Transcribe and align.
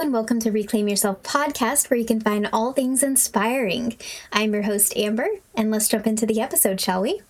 and 0.00 0.14
welcome 0.14 0.40
to 0.40 0.50
Reclaim 0.50 0.88
Yourself 0.88 1.22
podcast, 1.22 1.90
where 1.90 1.98
you 1.98 2.06
can 2.06 2.22
find 2.22 2.48
all 2.54 2.72
things 2.72 3.02
inspiring. 3.02 3.98
I'm 4.32 4.54
your 4.54 4.62
host, 4.62 4.96
Amber, 4.96 5.28
and 5.54 5.70
let's 5.70 5.88
jump 5.88 6.06
into 6.06 6.24
the 6.24 6.40
episode, 6.40 6.80
shall 6.80 7.02
we? 7.02 7.20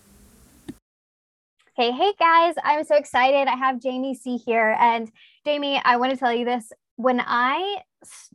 Hey, 1.77 1.91
hey 1.91 2.13
guys, 2.17 2.55
I'm 2.63 2.85
so 2.85 2.95
excited. 2.95 3.49
I 3.49 3.57
have 3.57 3.83
Jamie 3.83 4.15
Sea 4.15 4.37
here. 4.37 4.77
And 4.79 5.11
Jamie, 5.45 5.83
I 5.85 5.97
want 5.97 6.13
to 6.13 6.17
tell 6.17 6.33
you 6.33 6.45
this. 6.45 6.73
When 6.95 7.21
I 7.21 7.79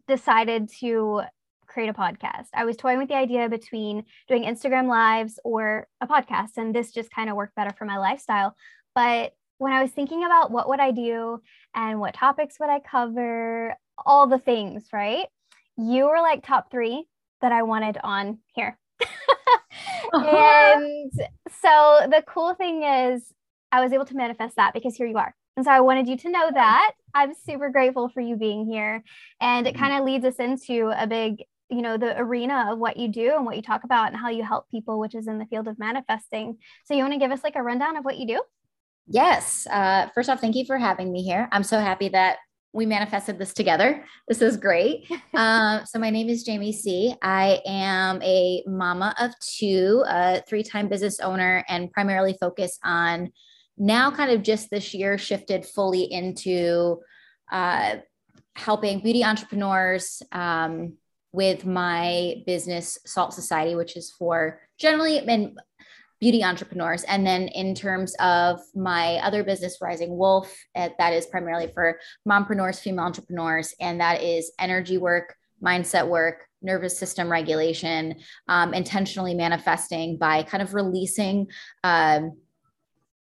decided 0.06 0.70
to 0.82 1.22
create 1.66 1.88
a 1.88 1.94
podcast, 1.94 2.48
I 2.54 2.66
was 2.66 2.76
toying 2.76 2.98
with 2.98 3.08
the 3.08 3.16
idea 3.16 3.48
between 3.48 4.04
doing 4.28 4.44
Instagram 4.44 4.90
lives 4.90 5.40
or 5.46 5.88
a 6.02 6.08
podcast, 6.08 6.58
and 6.58 6.76
this 6.76 6.92
just 6.92 7.10
kind 7.10 7.30
of 7.30 7.38
worked 7.38 7.56
better 7.56 7.74
for 7.78 7.86
my 7.86 7.98
lifestyle. 7.98 8.54
But 8.96 9.34
when 9.60 9.72
I 9.72 9.82
was 9.82 9.92
thinking 9.92 10.26
about 10.26 10.52
what 10.52 10.68
would 10.68 10.82
I 10.82 10.92
do 10.92 11.42
and 11.74 12.02
what 12.02 12.16
topics 12.16 12.60
would 12.60 12.70
I 12.70 12.82
cover, 12.82 13.78
all 14.04 14.28
the 14.28 14.40
things, 14.40 14.86
right? 14.92 15.26
You 15.78 16.06
were 16.06 16.22
like 16.22 16.46
top 16.46 16.72
three 16.72 17.06
that 17.42 17.52
I 17.52 17.64
wanted 17.64 17.98
on 18.04 18.40
here. 18.54 18.78
and 20.14 21.12
so 21.62 22.00
the 22.10 22.24
cool 22.28 22.54
thing 22.56 22.84
is, 22.84 23.34
I 23.72 23.82
was 23.82 23.92
able 23.92 24.06
to 24.06 24.16
manifest 24.16 24.56
that 24.56 24.74
because 24.74 24.96
here 24.96 25.08
you 25.08 25.18
are. 25.18 25.36
And 25.58 25.66
so 25.66 25.72
I 25.72 25.82
wanted 25.82 26.08
you 26.08 26.18
to 26.18 26.30
know 26.30 26.50
that. 26.54 26.92
I'm 27.14 27.34
super 27.34 27.70
grateful 27.70 28.10
for 28.10 28.22
you 28.22 28.36
being 28.36 28.66
here. 28.66 29.04
And 29.40 29.68
it 29.68 29.74
mm-hmm. 29.74 29.84
kind 29.84 29.98
of 29.98 30.06
leads 30.06 30.26
us 30.26 30.36
into 30.36 30.92
a 30.96 31.08
big, 31.08 31.44
you 31.70 31.82
know, 31.82 31.98
the 31.98 32.18
arena 32.18 32.70
of 32.72 32.80
what 32.80 32.98
you 32.98 33.08
do 33.08 33.36
and 33.36 33.46
what 33.46 33.56
you 33.56 33.62
talk 33.62 33.84
about 33.84 34.08
and 34.08 34.18
how 34.18 34.30
you 34.30 34.44
help 34.44 34.70
people, 34.70 35.00
which 35.00 35.16
is 35.16 35.28
in 35.28 35.40
the 35.40 35.46
field 35.46 35.68
of 35.68 35.80
manifesting. 35.80 36.58
So 36.86 36.94
you 36.94 37.02
want 37.02 37.14
to 37.14 37.20
give 37.20 37.32
us 37.32 37.44
like 37.44 37.56
a 37.56 37.64
rundown 37.64 37.98
of 37.98 38.06
what 38.06 38.18
you 38.18 38.28
do? 38.28 38.42
Yes. 39.08 39.68
Uh, 39.70 40.08
first 40.14 40.30
off, 40.30 40.42
thank 40.42 40.56
you 40.56 40.66
for 40.66 40.78
having 40.78 41.12
me 41.12 41.24
here. 41.24 41.48
I'm 41.52 41.64
so 41.64 41.80
happy 41.80 42.10
that 42.10 42.38
we 42.76 42.86
manifested 42.86 43.40
this 43.40 43.54
together. 43.54 44.04
This 44.28 44.42
is 44.42 44.58
great. 44.58 45.10
um, 45.34 45.86
so 45.86 45.98
my 45.98 46.10
name 46.10 46.28
is 46.28 46.44
Jamie 46.44 46.74
Sea. 46.74 47.16
I 47.22 47.62
am 47.66 48.22
a 48.22 48.64
mama 48.68 49.16
of 49.18 49.32
two, 49.40 50.04
a 50.06 50.44
three-time 50.48 50.90
business 50.90 51.22
owner, 51.22 51.64
and 51.70 51.90
primarily 51.92 52.36
focus 52.40 52.78
on 52.84 53.32
now 53.78 54.12
kind 54.12 54.30
of 54.30 54.44
just 54.44 54.70
this 54.70 54.94
year 54.94 55.18
shifted 55.18 55.66
fully 55.66 56.04
into 56.04 57.00
uh, 57.50 57.96
helping 58.56 59.00
beauty 59.00 59.24
entrepreneurs 59.24 60.22
um, 60.34 60.98
with 61.32 61.66
my 61.66 62.44
business 62.46 62.98
Salt 63.06 63.34
Society, 63.34 63.76
which 63.76 63.96
is 63.96 64.12
for 64.12 64.60
generally 64.78 65.20
and 65.20 65.58
beauty 66.20 66.44
entrepreneurs. 66.44 67.04
And 67.04 67.26
then 67.26 67.48
in 67.50 67.76
terms 67.76 68.16
of 68.20 68.60
my 68.74 69.16
other 69.18 69.44
business, 69.44 69.78
Rising 69.82 70.18
Wolf, 70.18 70.56
uh, 70.76 70.90
that 70.98 71.14
is 71.14 71.26
primarily 71.26 71.72
for 71.74 72.00
mompreneurs, 72.28 72.80
female 72.80 73.06
entrepreneurs, 73.06 73.74
and 73.80 74.00
that 74.00 74.22
is 74.22 74.52
energy 74.60 74.98
work, 74.98 75.36
mindset 75.64 76.08
work, 76.08 76.46
nervous 76.62 76.98
system 76.98 77.32
regulation, 77.32 78.16
um, 78.48 78.74
intentionally 78.74 79.34
manifesting 79.34 80.18
by 80.18 80.44
kind 80.44 80.64
of 80.64 80.74
releasing. 80.74 81.48
Um, 81.84 82.38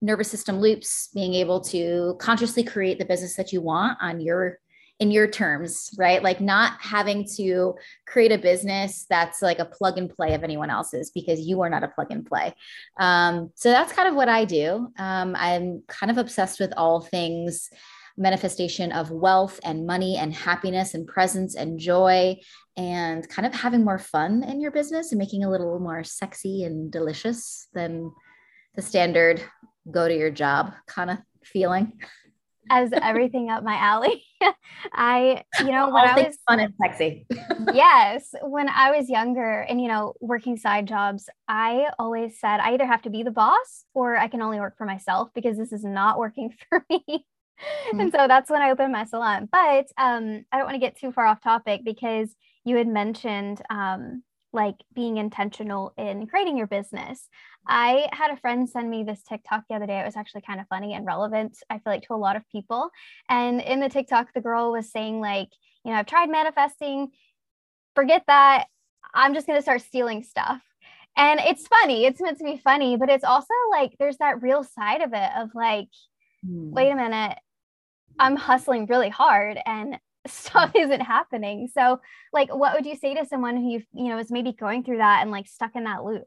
nervous 0.02 0.30
system 0.30 0.60
loops 0.60 1.10
being 1.14 1.34
able 1.34 1.60
to 1.60 2.16
consciously 2.18 2.64
create 2.64 2.98
the 2.98 3.04
business 3.04 3.36
that 3.36 3.52
you 3.52 3.60
want 3.60 3.98
on 4.00 4.18
your 4.18 4.58
in 5.00 5.10
your 5.10 5.26
terms, 5.26 5.90
right? 5.98 6.22
Like 6.22 6.42
not 6.42 6.74
having 6.78 7.26
to 7.36 7.74
create 8.06 8.32
a 8.32 8.38
business 8.38 9.06
that's 9.08 9.40
like 9.40 9.58
a 9.58 9.64
plug 9.64 9.96
and 9.96 10.10
play 10.10 10.34
of 10.34 10.44
anyone 10.44 10.68
else's 10.68 11.10
because 11.10 11.40
you 11.40 11.62
are 11.62 11.70
not 11.70 11.82
a 11.82 11.88
plug 11.88 12.08
and 12.10 12.24
play. 12.24 12.54
Um, 12.98 13.50
so 13.54 13.70
that's 13.70 13.94
kind 13.94 14.08
of 14.08 14.14
what 14.14 14.28
I 14.28 14.44
do. 14.44 14.88
Um, 14.98 15.34
I'm 15.36 15.82
kind 15.88 16.10
of 16.10 16.18
obsessed 16.18 16.60
with 16.60 16.74
all 16.76 17.00
things 17.00 17.70
manifestation 18.18 18.92
of 18.92 19.10
wealth 19.10 19.58
and 19.64 19.86
money 19.86 20.18
and 20.18 20.34
happiness 20.34 20.92
and 20.92 21.06
presence 21.06 21.54
and 21.54 21.78
joy 21.78 22.36
and 22.76 23.26
kind 23.30 23.46
of 23.46 23.54
having 23.54 23.82
more 23.82 23.98
fun 23.98 24.42
in 24.42 24.60
your 24.60 24.70
business 24.70 25.12
and 25.12 25.18
making 25.18 25.44
a 25.44 25.50
little 25.50 25.78
more 25.78 26.04
sexy 26.04 26.64
and 26.64 26.92
delicious 26.92 27.68
than 27.72 28.12
the 28.74 28.82
standard 28.82 29.42
go 29.90 30.06
to 30.06 30.14
your 30.14 30.30
job 30.30 30.74
kind 30.86 31.10
of 31.10 31.18
feeling 31.42 31.98
as 32.68 32.92
everything 32.92 33.50
up 33.50 33.64
my 33.64 33.74
alley. 33.76 34.24
I, 34.92 35.44
you 35.60 35.70
know, 35.70 35.90
when 35.90 36.08
All 36.08 36.18
I 36.18 36.22
was 36.26 36.38
fun 36.48 36.60
and 36.60 36.74
sexy. 36.80 37.26
yes. 37.72 38.34
When 38.42 38.68
I 38.68 38.96
was 38.96 39.08
younger 39.08 39.60
and, 39.60 39.80
you 39.80 39.88
know, 39.88 40.14
working 40.20 40.56
side 40.56 40.86
jobs, 40.86 41.28
I 41.48 41.90
always 41.98 42.38
said 42.38 42.60
I 42.60 42.72
either 42.72 42.86
have 42.86 43.02
to 43.02 43.10
be 43.10 43.22
the 43.22 43.30
boss 43.30 43.84
or 43.94 44.16
I 44.16 44.28
can 44.28 44.42
only 44.42 44.60
work 44.60 44.76
for 44.76 44.84
myself 44.84 45.30
because 45.34 45.56
this 45.56 45.72
is 45.72 45.84
not 45.84 46.18
working 46.18 46.52
for 46.68 46.84
me. 46.90 47.02
Mm-hmm. 47.08 48.00
And 48.00 48.12
so 48.12 48.26
that's 48.26 48.50
when 48.50 48.62
I 48.62 48.70
opened 48.70 48.92
my 48.92 49.04
salon. 49.04 49.48
But 49.50 49.86
um, 49.98 50.44
I 50.50 50.56
don't 50.56 50.66
want 50.66 50.74
to 50.74 50.78
get 50.78 50.96
too 50.96 51.12
far 51.12 51.26
off 51.26 51.42
topic 51.42 51.82
because 51.84 52.34
you 52.64 52.76
had 52.76 52.88
mentioned 52.88 53.60
um, 53.70 54.22
like 54.52 54.76
being 54.94 55.16
intentional 55.16 55.92
in 55.96 56.26
creating 56.26 56.56
your 56.56 56.66
business. 56.66 57.28
I 57.66 58.08
had 58.12 58.30
a 58.30 58.36
friend 58.36 58.68
send 58.68 58.90
me 58.90 59.04
this 59.04 59.22
TikTok 59.22 59.64
the 59.68 59.76
other 59.76 59.86
day. 59.86 60.00
It 60.00 60.04
was 60.04 60.16
actually 60.16 60.42
kind 60.42 60.60
of 60.60 60.66
funny 60.68 60.94
and 60.94 61.06
relevant, 61.06 61.58
I 61.68 61.74
feel 61.74 61.92
like, 61.92 62.02
to 62.04 62.14
a 62.14 62.16
lot 62.16 62.36
of 62.36 62.48
people. 62.50 62.90
And 63.28 63.60
in 63.60 63.80
the 63.80 63.88
TikTok, 63.88 64.32
the 64.34 64.40
girl 64.40 64.72
was 64.72 64.90
saying, 64.90 65.20
like, 65.20 65.48
you 65.84 65.92
know, 65.92 65.98
I've 65.98 66.06
tried 66.06 66.30
manifesting, 66.30 67.10
forget 67.94 68.24
that. 68.26 68.66
I'm 69.14 69.34
just 69.34 69.46
going 69.46 69.58
to 69.58 69.62
start 69.62 69.82
stealing 69.82 70.22
stuff. 70.22 70.60
And 71.16 71.40
it's 71.40 71.66
funny. 71.66 72.06
It's 72.06 72.20
meant 72.20 72.38
to 72.38 72.44
be 72.44 72.60
funny, 72.62 72.96
but 72.96 73.10
it's 73.10 73.24
also 73.24 73.52
like 73.70 73.94
there's 73.98 74.18
that 74.18 74.42
real 74.42 74.64
side 74.64 75.02
of 75.02 75.12
it 75.12 75.30
of 75.36 75.50
like, 75.54 75.88
mm. 76.46 76.70
wait 76.70 76.90
a 76.90 76.96
minute, 76.96 77.36
I'm 78.18 78.36
hustling 78.36 78.86
really 78.86 79.08
hard 79.08 79.58
and 79.66 79.98
stuff 80.26 80.72
isn't 80.74 81.00
happening. 81.00 81.68
So, 81.72 82.00
like, 82.32 82.54
what 82.54 82.74
would 82.74 82.86
you 82.86 82.96
say 82.96 83.14
to 83.14 83.26
someone 83.26 83.56
who 83.56 83.70
you 83.70 83.82
you 83.92 84.08
know 84.08 84.18
is 84.18 84.30
maybe 84.30 84.52
going 84.52 84.84
through 84.84 84.98
that 84.98 85.22
and 85.22 85.30
like 85.30 85.46
stuck 85.46 85.76
in 85.76 85.84
that 85.84 86.04
loop? 86.04 86.26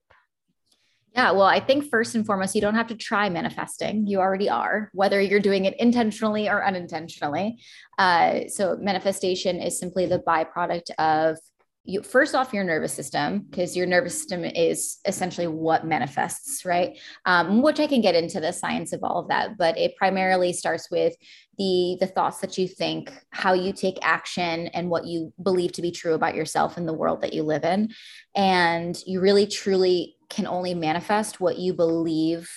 Yeah, 1.16 1.30
well, 1.30 1.44
I 1.44 1.59
think 1.59 1.92
first 1.92 2.16
and 2.16 2.26
foremost, 2.26 2.56
you 2.56 2.62
don't 2.62 2.74
have 2.74 2.88
to 2.88 2.96
try 2.96 3.30
manifesting. 3.30 4.08
You 4.08 4.20
already 4.20 4.50
are, 4.50 4.90
whether 4.94 5.22
you're 5.22 5.40
doing 5.40 5.66
it 5.66 5.80
intentionally 5.80 6.50
or 6.50 6.66
unintentionally. 6.66 7.59
Uh, 8.00 8.48
so, 8.48 8.78
manifestation 8.81 9.62
is 9.62 9.78
simply 9.78 10.08
the 10.08 10.20
byproduct 10.20 10.90
of 10.98 11.38
you 11.86 12.02
first 12.02 12.34
off 12.34 12.54
your 12.54 12.64
nervous 12.64 12.94
system 12.94 13.40
because 13.50 13.76
your 13.76 13.86
nervous 13.86 14.18
system 14.18 14.46
is 14.46 15.00
essentially 15.06 15.48
what 15.48 15.86
manifests 15.86 16.66
right? 16.66 16.98
Um, 17.26 17.62
which 17.62 17.80
i 17.80 17.88
can 17.88 18.02
get 18.02 18.16
into 18.16 18.40
the 18.40 18.54
science 18.54 18.94
of 18.94 19.04
all 19.04 19.20
of 19.20 19.28
that 19.28 19.58
but 19.58 19.78
it 19.78 19.96
primarily 19.98 20.54
starts 20.54 20.90
with 20.90 21.14
the 21.58 21.98
the 22.00 22.08
thoughts 22.08 22.40
that 22.40 22.58
you 22.58 22.68
think 22.68 23.12
how 23.32 23.54
you 23.54 23.74
take 23.74 23.98
action 24.02 24.68
and 24.68 24.90
what 24.90 25.06
you 25.06 25.34
believe 25.42 25.72
to 25.74 25.82
be 25.82 25.92
true 25.92 26.14
about 26.14 26.36
yourself 26.36 26.78
and 26.78 26.88
the 26.88 26.94
world 26.94 27.22
that 27.22 27.34
you 27.34 27.44
live 27.44 27.64
in. 27.64 27.90
And 28.36 28.98
you 29.06 29.22
really 29.22 29.48
truly 29.48 30.16
can 30.30 30.48
only 30.48 30.74
manifest 30.74 31.40
what 31.40 31.58
you 31.58 31.74
believe 31.74 32.50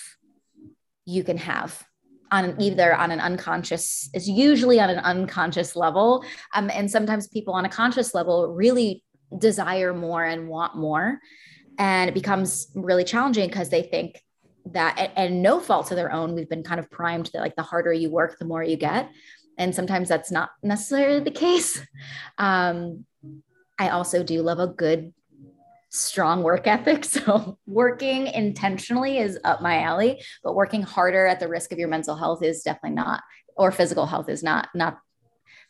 you 1.05 1.23
can 1.23 1.37
have 1.37 1.85
on 2.31 2.59
either 2.59 2.93
on 2.93 3.11
an 3.11 3.21
unconscious 3.21 4.09
is 4.13 4.29
usually 4.29 4.81
on 4.81 4.89
an 4.89 4.99
unconscious 4.99 5.75
level. 5.75 6.25
Um, 6.53 6.69
and 6.73 6.91
sometimes 6.91 7.27
people 7.29 7.53
on 7.53 7.63
a 7.63 7.69
conscious 7.69 8.13
level 8.13 8.53
really 8.53 9.03
desire 9.37 9.93
more 9.93 10.23
and 10.23 10.47
want 10.47 10.75
more. 10.75 11.19
And 11.77 12.09
it 12.09 12.13
becomes 12.13 12.67
really 12.75 13.03
challenging 13.03 13.47
because 13.47 13.69
they 13.69 13.83
think 13.83 14.21
that 14.73 14.97
and, 14.97 15.11
and 15.15 15.41
no 15.41 15.59
fault 15.59 15.91
of 15.91 15.97
their 15.97 16.11
own 16.11 16.35
we've 16.35 16.49
been 16.49 16.63
kind 16.63 16.79
of 16.79 16.89
primed 16.89 17.29
that 17.33 17.41
like 17.41 17.55
the 17.55 17.63
harder 17.63 17.93
you 17.93 18.09
work 18.09 18.37
the 18.39 18.45
more 18.45 18.63
you 18.63 18.77
get. 18.77 19.09
And 19.57 19.73
sometimes 19.73 20.07
that's 20.09 20.31
not 20.31 20.49
necessarily 20.63 21.19
the 21.19 21.31
case. 21.31 21.81
Um, 22.39 23.05
i 23.79 23.89
also 23.89 24.23
do 24.23 24.41
love 24.41 24.59
a 24.59 24.67
good 24.67 25.13
strong 25.89 26.43
work 26.43 26.67
ethic. 26.67 27.03
So 27.17 27.57
working 27.65 28.27
intentionally 28.27 29.17
is 29.17 29.39
up 29.43 29.61
my 29.61 29.81
alley 29.81 30.21
but 30.43 30.55
working 30.55 30.83
harder 30.83 31.25
at 31.25 31.39
the 31.39 31.47
risk 31.47 31.71
of 31.71 31.79
your 31.79 31.87
mental 31.89 32.15
health 32.15 32.43
is 32.43 32.61
definitely 32.61 32.95
not 32.95 33.23
or 33.55 33.71
physical 33.71 34.05
health 34.05 34.29
is 34.29 34.43
not 34.43 34.69
not 34.75 34.99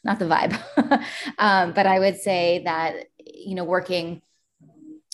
not 0.04 0.20
the 0.20 0.26
vibe. 0.26 1.04
Um, 1.38 1.74
but 1.74 1.86
i 1.86 2.00
would 2.00 2.18
say 2.18 2.64
that 2.66 3.06
you 3.46 3.56
know 3.56 3.64
working 3.64 4.22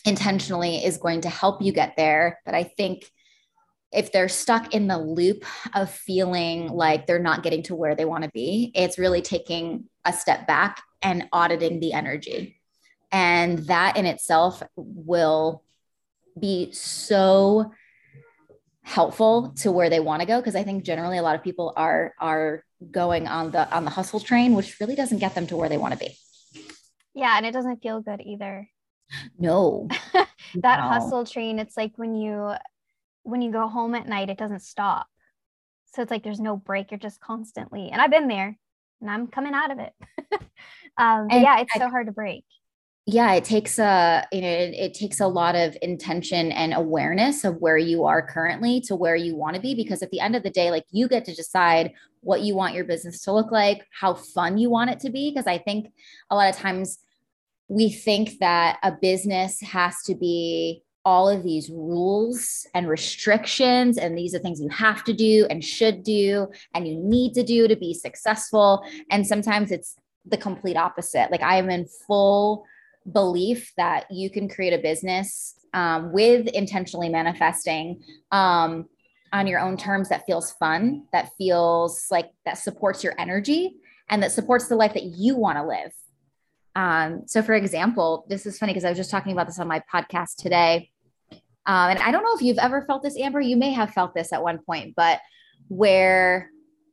intentionally 0.05 0.83
is 0.83 0.97
going 0.97 1.21
to 1.21 1.29
help 1.29 1.61
you 1.61 1.71
get 1.71 1.95
there 1.95 2.39
but 2.45 2.53
i 2.53 2.63
think 2.63 3.09
if 3.93 4.11
they're 4.11 4.29
stuck 4.29 4.73
in 4.73 4.87
the 4.87 4.97
loop 4.97 5.45
of 5.75 5.89
feeling 5.89 6.67
like 6.67 7.05
they're 7.05 7.19
not 7.19 7.43
getting 7.43 7.61
to 7.63 7.75
where 7.75 7.95
they 7.95 8.05
want 8.05 8.23
to 8.23 8.29
be, 8.31 8.71
it's 8.73 8.97
really 8.97 9.21
taking 9.21 9.85
a 10.03 10.11
step 10.11 10.47
back 10.47 10.81
and 11.03 11.27
auditing 11.31 11.79
the 11.79 11.93
energy. 11.93 12.59
And 13.11 13.59
that 13.67 13.95
in 13.95 14.07
itself 14.07 14.63
will 14.75 15.63
be 16.39 16.71
so 16.71 17.71
helpful 18.81 19.53
to 19.57 19.71
where 19.71 19.89
they 19.89 19.99
want 19.99 20.21
to 20.21 20.25
go 20.25 20.39
because 20.39 20.55
I 20.55 20.63
think 20.63 20.83
generally 20.83 21.17
a 21.17 21.21
lot 21.21 21.35
of 21.35 21.43
people 21.43 21.71
are 21.77 22.13
are 22.19 22.65
going 22.91 23.27
on 23.27 23.51
the 23.51 23.71
on 23.73 23.85
the 23.85 23.91
hustle 23.91 24.19
train 24.19 24.55
which 24.55 24.77
really 24.81 24.95
doesn't 24.95 25.19
get 25.19 25.35
them 25.35 25.47
to 25.47 25.55
where 25.55 25.69
they 25.69 25.77
want 25.77 25.93
to 25.93 25.99
be. 25.99 26.17
Yeah, 27.13 27.37
and 27.37 27.45
it 27.45 27.51
doesn't 27.51 27.81
feel 27.81 28.01
good 28.01 28.21
either. 28.21 28.69
No. 29.37 29.87
that 30.13 30.27
no. 30.55 30.87
hustle 30.87 31.25
train 31.25 31.59
it's 31.59 31.77
like 31.77 31.91
when 31.97 32.15
you 32.15 32.53
when 33.23 33.41
you 33.41 33.51
go 33.51 33.67
home 33.67 33.95
at 33.95 34.07
night, 34.07 34.29
it 34.29 34.37
doesn't 34.37 34.61
stop. 34.61 35.07
So 35.93 36.01
it's 36.01 36.09
like 36.09 36.23
there's 36.23 36.39
no 36.39 36.55
break. 36.55 36.89
You're 36.91 36.99
just 36.99 37.19
constantly, 37.19 37.89
and 37.89 38.01
I've 38.01 38.11
been 38.11 38.27
there. 38.27 38.57
and 39.01 39.09
I'm 39.09 39.27
coming 39.27 39.53
out 39.53 39.71
of 39.71 39.79
it. 39.79 39.93
um, 40.97 41.27
yeah, 41.29 41.59
it's 41.59 41.75
I, 41.75 41.79
so 41.79 41.89
hard 41.89 42.07
to 42.07 42.13
break. 42.13 42.45
Yeah, 43.05 43.33
it 43.33 43.43
takes 43.43 43.79
a 43.79 44.25
you 44.31 44.41
know 44.41 44.47
it, 44.47 44.73
it 44.75 44.93
takes 44.93 45.19
a 45.19 45.27
lot 45.27 45.55
of 45.55 45.75
intention 45.81 46.53
and 46.53 46.73
awareness 46.73 47.43
of 47.43 47.57
where 47.57 47.77
you 47.77 48.05
are 48.05 48.25
currently 48.25 48.79
to 48.81 48.95
where 48.95 49.17
you 49.17 49.35
want 49.35 49.55
to 49.55 49.61
be 49.61 49.75
because 49.75 50.01
at 50.01 50.09
the 50.11 50.21
end 50.21 50.37
of 50.37 50.43
the 50.43 50.49
day, 50.49 50.71
like 50.71 50.85
you 50.89 51.09
get 51.09 51.25
to 51.25 51.35
decide 51.35 51.91
what 52.21 52.41
you 52.41 52.55
want 52.55 52.75
your 52.75 52.85
business 52.85 53.21
to 53.23 53.33
look 53.33 53.51
like, 53.51 53.85
how 53.99 54.13
fun 54.13 54.57
you 54.57 54.69
want 54.69 54.89
it 54.89 55.01
to 55.01 55.09
be. 55.09 55.29
Because 55.29 55.47
I 55.47 55.57
think 55.57 55.91
a 56.29 56.35
lot 56.35 56.49
of 56.49 56.55
times 56.55 56.99
we 57.67 57.89
think 57.89 58.39
that 58.39 58.79
a 58.83 58.91
business 58.91 59.59
has 59.61 60.01
to 60.03 60.15
be 60.15 60.83
all 61.05 61.27
of 61.27 61.43
these 61.43 61.69
rules 61.69 62.65
and 62.73 62.87
restrictions 62.87 63.97
and 63.97 64.17
these 64.17 64.33
are 64.33 64.39
things 64.39 64.61
you 64.61 64.69
have 64.69 65.03
to 65.03 65.13
do 65.13 65.45
and 65.49 65.63
should 65.63 66.03
do 66.03 66.47
and 66.73 66.87
you 66.87 66.97
need 66.97 67.33
to 67.33 67.43
do 67.43 67.67
to 67.67 67.75
be 67.75 67.93
successful 67.93 68.85
and 69.11 69.27
sometimes 69.27 69.69
it's 69.69 69.97
the 70.25 70.37
complete 70.37 70.77
opposite 70.77 71.29
like 71.29 71.41
i 71.41 71.57
am 71.57 71.69
in 71.69 71.85
full 72.07 72.65
belief 73.11 73.71
that 73.77 74.05
you 74.09 74.29
can 74.29 74.47
create 74.47 74.73
a 74.73 74.81
business 74.81 75.55
um, 75.73 76.11
with 76.13 76.47
intentionally 76.47 77.09
manifesting 77.09 78.01
um, 78.31 78.85
on 79.31 79.47
your 79.47 79.59
own 79.59 79.75
terms 79.75 80.09
that 80.09 80.25
feels 80.25 80.51
fun 80.53 81.05
that 81.11 81.29
feels 81.37 82.05
like 82.11 82.31
that 82.45 82.57
supports 82.57 83.03
your 83.03 83.13
energy 83.19 83.75
and 84.09 84.21
that 84.21 84.31
supports 84.31 84.67
the 84.67 84.75
life 84.75 84.93
that 84.93 85.03
you 85.03 85.35
want 85.35 85.57
to 85.57 85.65
live 85.65 85.91
um, 86.75 87.23
so 87.25 87.41
for 87.41 87.53
example 87.53 88.25
this 88.29 88.45
is 88.45 88.57
funny 88.57 88.71
because 88.71 88.85
i 88.85 88.89
was 88.89 88.97
just 88.97 89.11
talking 89.11 89.31
about 89.31 89.47
this 89.47 89.59
on 89.59 89.67
my 89.67 89.81
podcast 89.93 90.35
today 90.37 90.89
um, 91.65 91.91
and 91.91 91.99
I 91.99 92.11
don't 92.11 92.23
know 92.23 92.35
if 92.35 92.41
you've 92.41 92.57
ever 92.57 92.83
felt 92.85 93.03
this, 93.03 93.17
Amber. 93.17 93.39
You 93.39 93.55
may 93.55 93.71
have 93.71 93.91
felt 93.91 94.13
this 94.13 94.33
at 94.33 94.43
one 94.43 94.59
point, 94.59 94.95
but 94.95 95.19
where 95.69 96.49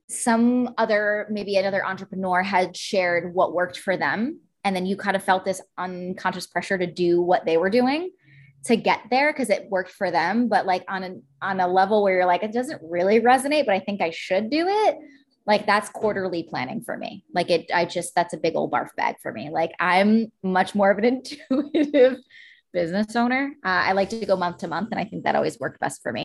some 0.08 0.74
other, 0.78 1.26
maybe 1.30 1.56
another 1.56 1.84
entrepreneur 1.84 2.42
had 2.42 2.76
shared 2.76 3.34
what 3.34 3.52
worked 3.52 3.78
for 3.78 3.96
them. 3.96 4.40
And 4.64 4.76
then 4.76 4.86
you 4.86 4.96
kind 4.96 5.16
of 5.16 5.24
felt 5.24 5.44
this 5.44 5.62
unconscious 5.78 6.46
pressure 6.46 6.76
to 6.76 6.86
do 6.86 7.22
what 7.22 7.44
they 7.44 7.56
were 7.56 7.70
doing 7.70 8.10
to 8.66 8.76
get 8.76 9.00
there 9.10 9.32
because 9.32 9.48
it 9.48 9.70
worked 9.70 9.90
for 9.90 10.10
them. 10.10 10.48
But 10.48 10.66
like 10.66 10.84
on 10.88 11.02
a 11.02 11.16
on 11.42 11.60
a 11.60 11.68
level 11.68 12.02
where 12.02 12.16
you're 12.16 12.26
like, 12.26 12.42
it 12.42 12.52
doesn't 12.52 12.80
really 12.82 13.20
resonate, 13.20 13.66
but 13.66 13.74
I 13.74 13.80
think 13.80 14.00
I 14.00 14.10
should 14.10 14.50
do 14.50 14.66
it. 14.68 14.98
Like 15.46 15.66
that's 15.66 15.88
quarterly 15.88 16.42
planning 16.42 16.82
for 16.82 16.96
me. 16.96 17.24
Like 17.34 17.50
it, 17.50 17.70
I 17.74 17.84
just 17.84 18.14
that's 18.14 18.34
a 18.34 18.38
big 18.38 18.56
old 18.56 18.70
barf 18.70 18.94
bag 18.96 19.16
for 19.22 19.32
me. 19.32 19.50
Like 19.50 19.72
I'm 19.80 20.30
much 20.42 20.74
more 20.74 20.90
of 20.90 20.98
an 20.98 21.04
intuitive 21.50 22.18
business 22.72 23.16
owner. 23.16 23.52
Uh, 23.64 23.68
I 23.68 23.92
like 23.92 24.10
to 24.10 24.26
go 24.26 24.36
month 24.36 24.58
to 24.58 24.68
month, 24.68 24.88
and 24.90 25.00
I 25.00 25.04
think 25.04 25.24
that 25.24 25.34
always 25.34 25.58
worked 25.58 25.80
best 25.80 26.02
for 26.02 26.12
me. 26.12 26.24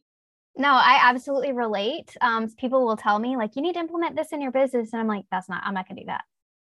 No, 0.58 0.70
I 0.70 1.00
absolutely 1.02 1.52
relate. 1.52 2.16
Um, 2.22 2.50
people 2.58 2.86
will 2.86 2.96
tell 2.96 3.20
me 3.20 3.36
like, 3.36 3.58
you 3.58 3.62
need 3.62 3.74
to 3.74 3.80
implement 3.80 4.16
this 4.16 4.32
in 4.32 4.42
your 4.42 4.52
business, 4.52 4.94
and 4.94 5.02
I'm 5.02 5.08
like, 5.08 5.26
that's 5.32 5.50
not. 5.50 5.64
I'm 5.66 5.74
not 5.74 5.88
gonna 5.88 6.02
do 6.02 6.08
that. 6.08 6.24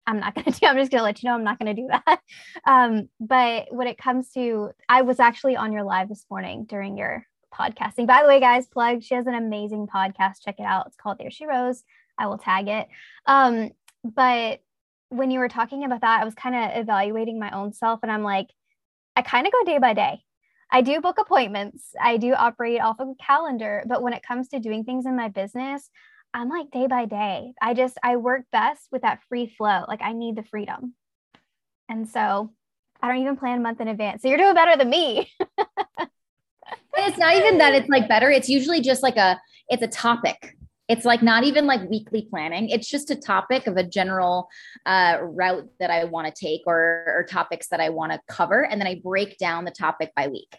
I'm 0.09 0.21
not 0.21 0.35
gonna 0.35 0.51
do. 0.51 0.67
I'm 0.67 0.77
just 0.77 0.91
gonna 0.91 1.05
let 1.05 1.23
you 1.23 1.29
know 1.29 1.35
I'm 1.35 1.45
not 1.45 1.59
gonna 1.59 1.75
do 1.75 1.89
that. 1.89 2.21
Um, 2.67 3.09
but 3.21 3.67
when 3.71 3.87
it 3.87 3.97
comes 3.97 4.31
to, 4.33 4.71
I 4.89 5.03
was 5.03 5.21
actually 5.21 5.57
on 5.57 5.73
your 5.73 5.85
live 5.85 6.09
this 6.09 6.27
morning 6.31 6.65
during 6.69 6.99
your 6.99 7.25
podcasting. 7.55 8.07
By 8.07 8.23
the 8.23 8.29
way, 8.29 8.41
guys, 8.41 8.67
plug. 8.67 9.03
She 9.03 9.15
has 9.15 9.27
an 9.27 9.35
amazing 9.35 9.87
podcast. 9.87 10.43
Check 10.45 10.57
it 10.59 10.65
out. 10.65 10.87
It's 10.87 10.97
called 10.97 11.19
There 11.19 11.31
She 11.31 11.47
Rose. 11.47 11.85
I 12.19 12.27
will 12.27 12.37
tag 12.37 12.69
it. 12.69 12.89
Um, 13.27 13.71
but 14.05 14.61
when 15.09 15.31
you 15.31 15.39
were 15.39 15.49
talking 15.49 15.85
about 15.85 16.03
that, 16.03 16.21
I 16.21 16.25
was 16.25 16.35
kind 16.35 16.55
of 16.55 16.83
evaluating 16.83 17.39
my 17.39 17.51
own 17.51 17.73
self, 17.73 18.01
and 18.03 18.13
I'm 18.13 18.23
like, 18.23 18.49
I 19.17 19.23
kind 19.23 19.47
of 19.47 19.53
go 19.53 19.65
day 19.65 19.79
by 19.79 19.95
day. 19.95 20.21
I 20.71 20.83
do 20.83 21.01
book 21.01 21.19
appointments, 21.19 21.95
I 22.01 22.19
do 22.19 22.35
operate 22.35 22.83
off 22.83 23.01
of 23.01 23.09
a 23.09 23.15
calendar, 23.25 23.85
but 23.87 24.03
when 24.03 24.13
it 24.13 24.23
comes 24.23 24.49
to 24.49 24.59
doing 24.59 24.85
things 24.85 25.07
in 25.07 25.17
my 25.17 25.29
business, 25.29 25.89
I'm 26.35 26.49
like 26.49 26.71
day 26.71 26.87
by 26.87 27.07
day. 27.07 27.53
I 27.61 27.75
just, 27.75 27.99
I 28.03 28.17
work 28.17 28.43
best 28.53 28.89
with 28.93 29.03
that 29.03 29.21
free 29.29 29.53
flow. 29.57 29.85
Like 29.89 30.03
I 30.03 30.13
need 30.13 30.37
the 30.37 30.43
freedom. 30.43 30.95
And 31.89 32.09
so 32.09 32.53
I 33.01 33.09
don't 33.09 33.19
even 33.19 33.37
plan 33.37 33.59
a 33.59 33.61
month 33.61 33.81
in 33.81 33.89
advance. 33.89 34.23
So 34.23 34.29
you're 34.29 34.39
doing 34.39 34.55
better 34.55 34.77
than 34.77 34.91
me. 34.91 35.31
it's 36.97 37.19
not 37.19 37.35
even 37.35 37.59
that 37.59 37.75
it's 37.75 37.89
like 37.89 38.09
better. 38.09 38.31
It's 38.31 38.49
usually 38.49 38.81
just 38.81 39.03
like 39.03 39.17
a, 39.17 39.41
it's 39.69 39.83
a 39.83 39.89
topic. 39.89 40.55
It's 40.89 41.05
like 41.05 41.23
not 41.23 41.45
even 41.45 41.67
like 41.67 41.89
weekly 41.89 42.27
planning. 42.31 42.71
It's 42.71 42.89
just 42.89 43.11
a 43.11 43.17
topic 43.17 43.67
of 43.67 43.77
a 43.77 43.83
general 43.83 44.49
uh, 44.87 45.19
route 45.21 45.69
that 45.81 45.91
I 45.91 46.05
want 46.05 46.27
to 46.27 46.33
take 46.33 46.63
or, 46.67 47.05
or 47.07 47.27
topics 47.29 47.69
that 47.69 47.81
I 47.81 47.91
want 47.91 48.13
to 48.13 48.21
cover. 48.27 48.65
And 48.65 48.81
then 48.81 48.89
I 48.89 49.01
break 49.03 49.39
down 49.39 49.65
the 49.65 49.71
topic 49.71 50.13
by 50.17 50.29
week. 50.29 50.57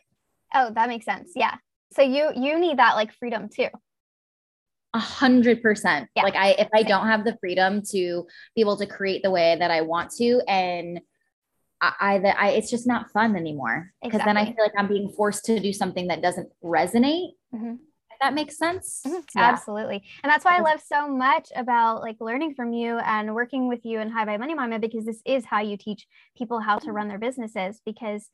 Oh, 0.54 0.72
that 0.74 0.88
makes 0.88 1.06
sense. 1.06 1.32
Yeah. 1.36 1.56
So 1.94 2.04
you 2.04 2.32
you 2.36 2.60
need 2.60 2.78
that 2.78 2.96
like 2.96 3.12
freedom 3.14 3.50
too. 3.50 3.70
A 4.94 5.00
hundred 5.00 5.62
percent. 5.62 6.10
Like 6.16 6.36
I 6.36 6.52
if 6.52 6.68
I 6.74 6.84
don't 6.84 7.08
have 7.08 7.24
the 7.24 7.38
freedom 7.40 7.82
to 7.92 8.26
be 8.56 8.62
able 8.62 8.78
to 8.78 8.88
create 8.88 9.24
the 9.24 9.32
way 9.32 9.56
that 9.58 9.72
I 9.72 9.82
want 9.82 10.12
to 10.18 10.42
and 10.48 11.00
I, 11.82 11.94
I, 12.00 12.16
I 12.16 12.50
it's 12.50 12.70
just 12.70 12.88
not 12.88 13.12
fun 13.12 13.36
anymore 13.36 13.92
because 14.02 14.22
exactly. 14.22 14.34
then 14.34 14.38
I 14.38 14.46
feel 14.46 14.64
like 14.64 14.74
I'm 14.78 14.88
being 14.88 15.14
forced 15.16 15.46
to 15.46 15.60
do 15.60 15.72
something 15.72 16.08
that 16.08 16.22
doesn't 16.22 16.50
resonate. 16.64 17.34
Mm-hmm 17.54 17.76
that 18.20 18.34
makes 18.34 18.58
sense. 18.58 19.02
Mm-hmm. 19.06 19.20
Yeah. 19.36 19.44
Absolutely. 19.44 20.04
And 20.24 20.30
that's 20.30 20.44
why 20.44 20.58
I 20.58 20.62
love 20.62 20.82
so 20.86 21.08
much 21.08 21.50
about 21.56 22.02
like 22.02 22.18
learning 22.20 22.54
from 22.54 22.74
you 22.74 22.98
and 23.00 23.34
working 23.34 23.68
with 23.68 23.86
you 23.86 24.00
and 24.00 24.12
High 24.12 24.26
Vibe 24.26 24.40
Money 24.40 24.56
Mama 24.56 24.80
because 24.80 25.06
this 25.06 25.22
is 25.26 25.46
how 25.46 25.62
you 25.62 25.78
teach 25.78 26.08
people 26.38 26.60
how 26.60 26.80
to 26.80 26.92
run 26.92 27.08
their 27.08 27.20
businesses 27.20 27.82
because 27.86 28.30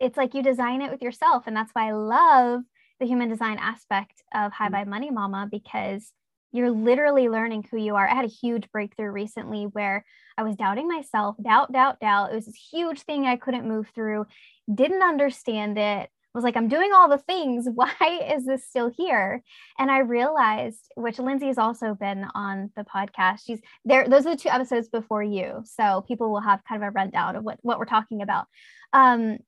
it's 0.00 0.16
like 0.16 0.34
you 0.34 0.42
design 0.42 0.82
it 0.82 0.90
with 0.90 1.02
yourself. 1.02 1.44
And 1.46 1.56
that's 1.56 1.72
why 1.72 1.88
I 1.88 1.92
love 1.92 2.62
the 3.00 3.06
human 3.06 3.28
design 3.28 3.58
aspect 3.58 4.22
of 4.34 4.52
High 4.52 4.68
mm-hmm. 4.68 4.90
Money 4.90 5.10
Mama 5.10 5.48
because 5.50 6.12
you're 6.52 6.70
literally 6.70 7.28
learning 7.28 7.66
who 7.70 7.78
you 7.78 7.96
are. 7.96 8.08
I 8.08 8.14
had 8.14 8.24
a 8.24 8.28
huge 8.28 8.70
breakthrough 8.70 9.10
recently 9.10 9.64
where 9.64 10.04
I 10.38 10.44
was 10.44 10.54
doubting 10.56 10.86
myself, 10.86 11.36
doubt, 11.42 11.72
doubt, 11.72 11.98
doubt. 12.00 12.32
It 12.32 12.36
was 12.36 12.46
this 12.46 12.68
huge 12.70 13.00
thing 13.02 13.26
I 13.26 13.36
couldn't 13.36 13.66
move 13.66 13.88
through, 13.94 14.26
didn't 14.72 15.02
understand 15.02 15.78
it, 15.78 16.10
was 16.34 16.44
like, 16.44 16.56
I'm 16.56 16.68
doing 16.68 16.92
all 16.92 17.08
the 17.08 17.18
things. 17.18 17.68
Why 17.74 17.94
is 18.34 18.44
this 18.44 18.66
still 18.66 18.90
here? 18.94 19.42
And 19.78 19.90
I 19.90 19.98
realized, 19.98 20.90
which 20.96 21.18
Lindsay 21.18 21.46
has 21.46 21.58
also 21.58 21.94
been 21.94 22.26
on 22.34 22.70
the 22.76 22.84
podcast. 22.84 23.40
She's 23.46 23.60
there. 23.84 24.08
Those 24.08 24.26
are 24.26 24.34
the 24.34 24.40
two 24.40 24.48
episodes 24.48 24.88
before 24.88 25.22
you. 25.22 25.62
So 25.64 26.04
people 26.06 26.30
will 26.30 26.40
have 26.40 26.64
kind 26.68 26.82
of 26.82 26.88
a 26.88 26.90
rundown 26.90 27.36
of 27.36 27.44
what, 27.44 27.58
what 27.62 27.78
we're 27.78 27.84
talking 27.84 28.20
about. 28.22 28.46
Um, 28.92 29.38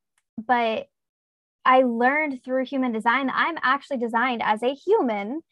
but 0.47 0.87
I 1.67 1.83
learned 1.83 2.43
through 2.45 2.65
human 2.65 2.93
design 2.93 3.27
that 3.27 3.37
I'm 3.37 3.59
actually 3.63 3.99
designed 3.99 4.43
as 4.43 4.63
a 4.63 4.75
human 4.75 5.43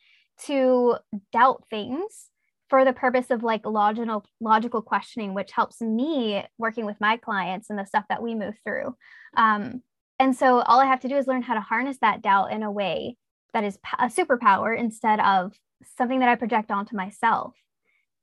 to 0.47 0.97
doubt 1.33 1.65
things 1.69 2.31
for 2.71 2.85
the 2.85 2.93
purpose 2.93 3.31
of 3.31 3.43
like 3.43 3.67
logical 3.67 4.25
logical 4.41 4.83
questioning 4.83 5.35
which 5.35 5.53
helps 5.53 5.81
me 5.81 6.45
working 6.59 6.87
with 6.87 6.97
my 7.01 7.17
clients 7.17 7.71
and 7.71 7.79
the 7.79 7.85
stuff 7.85 8.05
that 8.09 8.23
we 8.23 8.35
move 8.35 8.55
through 8.65 8.97
um, 9.37 9.83
and 10.19 10.35
so 10.35 10.61
all 10.61 10.81
I 10.81 10.87
have 10.87 11.01
to 11.01 11.09
do 11.09 11.17
is 11.17 11.27
learn 11.27 11.43
how 11.43 11.55
to 11.55 11.61
harness 11.61 11.99
that 12.01 12.23
doubt 12.23 12.53
in 12.53 12.63
a 12.63 12.71
way 12.71 13.17
that 13.53 13.65
is 13.65 13.79
a 13.99 14.07
superpower 14.07 14.77
instead 14.77 15.21
of 15.21 15.53
something 15.97 16.21
that 16.21 16.29
I 16.29 16.35
project 16.35 16.71
onto 16.71 16.97
myself. 16.97 17.55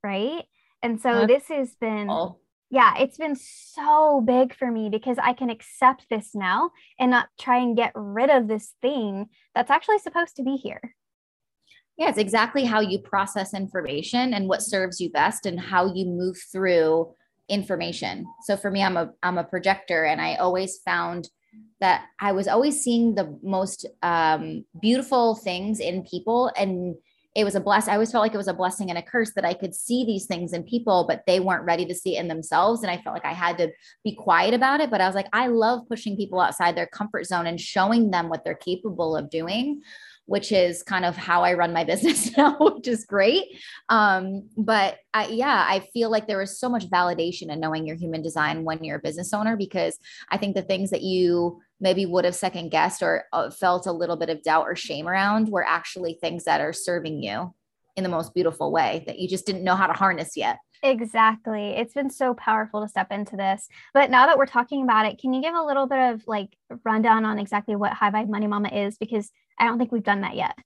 Right. 0.03 0.43
And 0.81 1.01
so 1.01 1.25
That's 1.27 1.48
this 1.48 1.57
has 1.57 1.75
been, 1.75 2.07
cool. 2.07 2.40
Yeah, 2.72 2.98
it's 2.98 3.18
been 3.18 3.36
so 3.36 4.22
big 4.25 4.56
for 4.56 4.72
me 4.72 4.90
because 4.90 5.18
I 5.22 5.34
can 5.34 5.50
accept 5.50 6.06
this 6.10 6.32
now 6.34 6.72
and 6.98 7.12
not 7.12 7.28
try 7.38 7.58
and 7.58 7.75
get 7.75 7.92
rid 7.94 8.30
of 8.30 8.48
this 8.48 8.74
thing 8.82 9.28
that's 9.54 9.70
actually 9.70 10.00
supposed 10.00 10.38
to 10.38 10.44
be 10.44 10.56
here. 10.56 10.96
Yeah, 11.98 12.08
it's 12.08 12.18
exactly 12.18 12.63
how 12.63 12.80
you 12.80 13.00
process 13.00 13.54
information 13.54 14.34
and 14.34 14.48
what 14.48 14.62
serves 14.62 15.01
you 15.01 15.12
best 15.12 15.46
and 15.46 15.60
how 15.60 15.94
you 15.94 16.06
move 16.06 16.38
through 16.50 17.13
information. 17.50 18.25
So 18.44 18.56
for 18.56 18.72
me, 18.72 18.82
I'm 18.82 18.96
a 18.96 19.12
I'm 19.22 19.38
a 19.38 19.44
projector 19.44 20.06
and 20.06 20.22
I 20.22 20.36
always 20.36 20.80
found 20.86 21.30
that 21.82 22.06
I 22.22 22.32
was 22.32 22.48
always 22.48 22.82
seeing 22.82 23.16
the 23.16 23.38
most 23.44 23.86
um, 24.01 24.63
beautiful 24.82 25.36
things 25.36 25.82
in 25.82 26.04
people. 26.04 26.50
And 26.56 26.96
it 27.33 27.45
was 27.45 27.55
a 27.55 27.61
bless. 27.61 27.88
I 27.88 27.93
always 27.93 28.11
felt 28.11 28.23
like 28.23 28.33
it 28.33 28.38
was 28.38 28.50
a 28.50 28.53
blessing 28.53 28.89
and 28.89 28.97
a 28.97 29.01
curse 29.01 29.31
that 29.35 29.45
I 29.45 29.53
could 29.53 29.73
see 29.73 30.03
these 30.03 30.25
things 30.25 30.51
in 30.51 30.63
people, 30.63 31.05
but 31.07 31.23
they 31.25 31.39
weren't 31.39 31.63
ready 31.63 31.85
to 31.85 31.95
see 31.95 32.17
it 32.17 32.19
in 32.19 32.27
themselves. 32.27 32.81
And 32.81 32.91
I 32.91 32.97
felt 33.01 33.13
like 33.13 33.25
I 33.25 33.33
had 33.33 33.57
to 33.59 33.71
be 34.03 34.15
quiet 34.15 34.53
about 34.53 34.81
it. 34.81 34.91
But 34.91 35.00
I 35.00 35.07
was 35.07 35.15
like, 35.15 35.27
I 35.31 35.47
love 35.47 35.88
pushing 35.88 36.17
people 36.17 36.41
outside 36.41 36.75
their 36.75 36.88
comfort 36.88 37.25
zone 37.25 37.47
and 37.47 37.59
showing 37.59 38.11
them 38.11 38.27
what 38.27 38.43
they're 38.43 38.53
capable 38.55 39.15
of 39.15 39.29
doing 39.29 39.81
which 40.27 40.53
is 40.53 40.81
kind 40.81 41.03
of 41.03 41.17
how 41.17 41.43
I 41.43 41.55
run 41.55 41.73
my 41.73 41.83
business 41.91 42.35
now, 42.38 42.55
which 42.57 42.88
is 42.88 43.05
great. 43.05 43.43
Um, 43.89 44.47
but 44.55 44.97
I, 45.13 45.27
yeah, 45.27 45.65
I 45.67 45.81
feel 45.93 46.09
like 46.09 46.25
there 46.25 46.41
is 46.41 46.57
so 46.57 46.69
much 46.69 46.89
validation 46.89 47.51
in 47.51 47.59
knowing 47.59 47.85
your 47.85 47.97
human 47.97 48.21
design 48.21 48.63
when 48.63 48.81
you're 48.81 48.97
a 48.97 49.01
business 49.01 49.33
owner 49.33 49.57
because 49.57 50.00
I 50.29 50.38
think 50.38 50.55
the 50.55 50.61
things 50.61 50.91
that 50.91 51.01
you 51.01 51.61
maybe 51.81 52.05
would 52.05 52.23
have 52.23 52.35
second 52.35 52.69
guessed 52.69 53.01
or 53.01 53.25
uh, 53.33 53.50
felt 53.50 53.88
a 53.88 53.91
little 53.91 54.15
bit 54.15 54.29
of 54.29 54.43
doubt 54.43 54.67
or 54.67 54.75
shame 54.75 55.07
around 55.07 55.50
were 55.50 55.65
actually 55.65 56.13
things 56.13 56.45
that 56.45 56.61
are 56.61 56.71
serving 56.71 57.21
you 57.21 57.53
in 57.97 58.03
the 58.03 58.09
most 58.09 58.33
beautiful 58.33 58.71
way 58.71 59.03
that 59.07 59.19
you 59.19 59.27
just 59.27 59.45
didn't 59.45 59.63
know 59.63 59.75
how 59.75 59.88
to 59.88 59.93
harness 59.93 60.38
yet. 60.38 60.59
Exactly. 60.83 61.69
It's 61.71 61.93
been 61.93 62.09
so 62.09 62.33
powerful 62.33 62.81
to 62.81 62.88
step 62.88 63.11
into 63.11 63.35
this. 63.35 63.67
But 63.93 64.09
now 64.09 64.27
that 64.27 64.38
we're 64.38 64.45
talking 64.45 64.83
about 64.83 65.05
it, 65.05 65.19
can 65.19 65.33
you 65.33 65.41
give 65.41 65.53
a 65.53 65.63
little 65.63 65.88
bit 65.88 66.13
of 66.13 66.23
like 66.25 66.55
rundown 66.85 67.25
on 67.25 67.38
exactly 67.38 67.75
what 67.75 67.93
High 67.93 68.11
Vibe 68.11 68.29
Money 68.29 68.47
Mama 68.47 68.69
is? 68.69 68.97
Because 68.97 69.29
I 69.59 69.65
don't 69.65 69.77
think 69.77 69.91
we've 69.91 70.03
done 70.03 70.21
that 70.21 70.35
yet. 70.35 70.57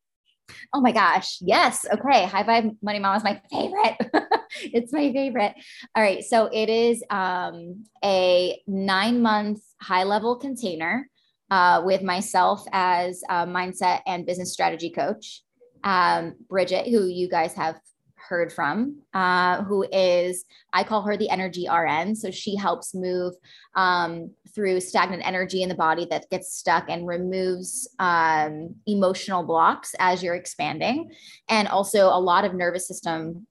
Oh 0.74 0.79
my 0.79 0.91
gosh. 0.91 1.39
Yes. 1.41 1.86
Okay. 1.91 2.25
High 2.25 2.43
Vibe 2.43 2.77
Money 2.81 3.00
Mama 3.00 3.17
is 3.17 3.24
my 3.24 3.41
favorite. 3.50 3.98
it's 4.74 4.94
my 4.94 5.12
favorite. 5.12 5.54
All 5.96 6.04
right. 6.04 6.24
So 6.24 6.50
it 6.52 6.70
is 6.70 7.04
um, 7.10 7.86
a 8.04 8.62
nine 8.68 9.22
month 9.22 9.62
high 9.82 10.04
level 10.04 10.36
container 10.36 11.10
uh, 11.52 11.82
with 11.86 12.02
myself 12.02 12.64
as 12.72 13.22
a 13.30 13.46
mindset 13.46 14.02
and 14.06 14.26
business 14.26 14.54
strategy 14.54 14.90
coach. 14.90 15.42
Um, 15.84 16.34
Bridget, 16.50 16.88
who 16.88 17.06
you 17.06 17.30
guys 17.30 17.54
have 17.54 17.80
heard 18.16 18.52
from, 18.52 19.02
uh, 19.14 19.64
who 19.64 19.86
is, 19.92 20.46
I 20.74 20.84
call 20.84 21.04
her 21.04 21.16
the 21.16 21.30
energy 21.30 21.68
RN. 21.72 22.16
So 22.16 22.32
she 22.32 22.56
helps 22.56 22.96
move 22.96 23.36
um, 23.76 24.32
through 24.54 24.82
stagnant 24.82 25.26
energy 25.26 25.62
in 25.62 25.70
the 25.70 25.76
body 25.76 26.08
that 26.10 26.30
gets 26.32 26.56
stuck 26.56 26.86
and 26.90 27.06
removes 27.06 27.88
um, 28.00 28.76
emotional 28.88 29.44
blocks 29.44 29.94
as 30.00 30.24
you're 30.24 30.36
expanding. 30.36 31.12
And 31.50 31.68
also 31.68 32.08
a 32.08 32.20
lot 32.20 32.46
of 32.46 32.56
nervous 32.56 32.88
system 32.88 33.46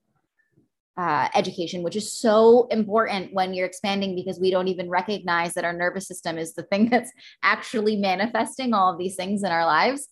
uh, 0.97 1.27
education, 1.35 1.83
which 1.83 1.95
is 1.95 2.17
so 2.17 2.67
important 2.71 3.33
when 3.33 3.53
you're 3.53 3.65
expanding 3.65 4.15
because 4.15 4.39
we 4.39 4.49
don't 4.49 4.69
even 4.69 4.89
recognize 4.89 5.53
that 5.53 5.65
our 5.65 5.73
nervous 5.73 6.07
system 6.07 6.37
is 6.37 6.53
the 6.53 6.63
thing 6.71 6.89
that's 6.89 7.11
actually 7.43 7.97
manifesting 7.97 8.73
all 8.73 8.91
of 8.91 8.97
these 8.97 9.15
things 9.15 9.43
in 9.43 9.51
our 9.51 9.65
lives. 9.65 10.07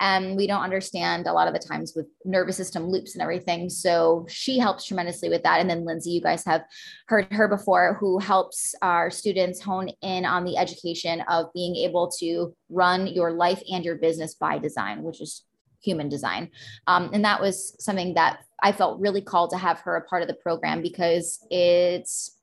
And 0.00 0.36
we 0.36 0.46
don't 0.46 0.62
understand 0.62 1.26
a 1.26 1.32
lot 1.32 1.48
of 1.48 1.54
the 1.54 1.66
times 1.66 1.92
with 1.96 2.06
nervous 2.24 2.56
system 2.56 2.84
loops 2.84 3.14
and 3.14 3.22
everything. 3.22 3.68
So 3.68 4.26
she 4.28 4.58
helps 4.58 4.86
tremendously 4.86 5.28
with 5.28 5.42
that. 5.42 5.60
And 5.60 5.68
then 5.68 5.84
Lindsay, 5.84 6.10
you 6.10 6.20
guys 6.20 6.44
have 6.44 6.62
heard 7.08 7.32
her 7.32 7.48
before, 7.48 7.96
who 7.98 8.20
helps 8.20 8.76
our 8.80 9.10
students 9.10 9.60
hone 9.60 9.88
in 10.02 10.24
on 10.24 10.44
the 10.44 10.56
education 10.56 11.22
of 11.22 11.46
being 11.52 11.74
able 11.74 12.12
to 12.20 12.54
run 12.68 13.08
your 13.08 13.32
life 13.32 13.60
and 13.72 13.84
your 13.84 13.96
business 13.96 14.34
by 14.34 14.58
design, 14.58 15.02
which 15.02 15.20
is 15.20 15.42
human 15.80 16.08
design. 16.08 16.50
Um, 16.86 17.10
and 17.12 17.24
that 17.24 17.40
was 17.40 17.76
something 17.78 18.14
that 18.14 18.40
I 18.62 18.72
felt 18.72 19.00
really 19.00 19.20
called 19.20 19.50
to 19.50 19.56
have 19.56 19.80
her 19.80 19.96
a 19.96 20.02
part 20.02 20.22
of 20.22 20.28
the 20.28 20.34
program 20.34 20.82
because 20.82 21.44
it's 21.50 22.38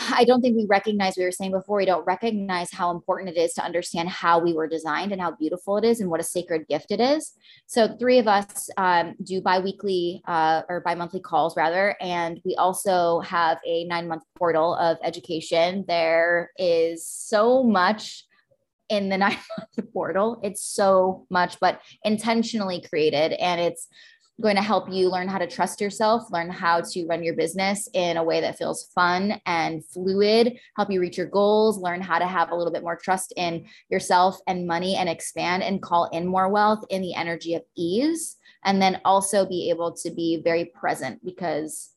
I 0.00 0.24
don't 0.24 0.40
think 0.40 0.56
we 0.56 0.66
recognize, 0.68 1.16
we 1.16 1.24
were 1.24 1.32
saying 1.32 1.50
before, 1.50 1.78
we 1.78 1.84
don't 1.84 2.06
recognize 2.06 2.70
how 2.70 2.90
important 2.90 3.30
it 3.30 3.36
is 3.36 3.52
to 3.54 3.64
understand 3.64 4.08
how 4.08 4.38
we 4.38 4.52
were 4.52 4.68
designed 4.68 5.12
and 5.12 5.20
how 5.20 5.32
beautiful 5.32 5.76
it 5.76 5.84
is 5.84 6.00
and 6.00 6.08
what 6.08 6.20
a 6.20 6.24
sacred 6.24 6.68
gift 6.68 6.90
it 6.90 7.00
is. 7.00 7.32
So, 7.66 7.96
three 7.98 8.18
of 8.18 8.28
us 8.28 8.70
um, 8.76 9.14
do 9.22 9.40
bi 9.40 9.58
weekly 9.58 10.22
uh, 10.26 10.62
or 10.68 10.80
bi 10.80 10.94
monthly 10.94 11.20
calls, 11.20 11.56
rather. 11.56 11.96
And 12.00 12.40
we 12.44 12.54
also 12.56 13.20
have 13.20 13.58
a 13.66 13.84
nine 13.84 14.06
month 14.06 14.22
portal 14.36 14.74
of 14.76 14.98
education. 15.02 15.84
There 15.88 16.50
is 16.58 17.06
so 17.06 17.64
much 17.64 18.24
in 18.88 19.08
the 19.08 19.18
nine 19.18 19.38
month 19.58 19.92
portal. 19.92 20.40
It's 20.42 20.62
so 20.62 21.26
much, 21.30 21.58
but 21.60 21.80
intentionally 22.04 22.84
created. 22.88 23.32
And 23.32 23.60
it's 23.60 23.88
going 24.40 24.56
to 24.56 24.62
help 24.62 24.90
you 24.90 25.10
learn 25.10 25.26
how 25.26 25.38
to 25.38 25.48
trust 25.48 25.80
yourself, 25.80 26.30
learn 26.30 26.48
how 26.48 26.80
to 26.80 27.06
run 27.06 27.24
your 27.24 27.34
business 27.34 27.88
in 27.92 28.16
a 28.16 28.22
way 28.22 28.40
that 28.40 28.56
feels 28.56 28.88
fun 28.94 29.40
and 29.46 29.84
fluid, 29.86 30.56
help 30.76 30.90
you 30.90 31.00
reach 31.00 31.18
your 31.18 31.26
goals, 31.26 31.78
learn 31.78 32.00
how 32.00 32.20
to 32.20 32.26
have 32.26 32.50
a 32.50 32.54
little 32.54 32.72
bit 32.72 32.84
more 32.84 32.96
trust 32.96 33.32
in 33.36 33.66
yourself 33.90 34.38
and 34.46 34.66
money 34.66 34.94
and 34.94 35.08
expand 35.08 35.64
and 35.64 35.82
call 35.82 36.04
in 36.10 36.26
more 36.26 36.48
wealth 36.48 36.84
in 36.88 37.02
the 37.02 37.14
energy 37.14 37.54
of 37.54 37.62
ease. 37.76 38.36
And 38.64 38.80
then 38.80 39.00
also 39.04 39.46
be 39.46 39.70
able 39.70 39.92
to 39.96 40.10
be 40.10 40.40
very 40.42 40.66
present 40.66 41.24
because 41.24 41.90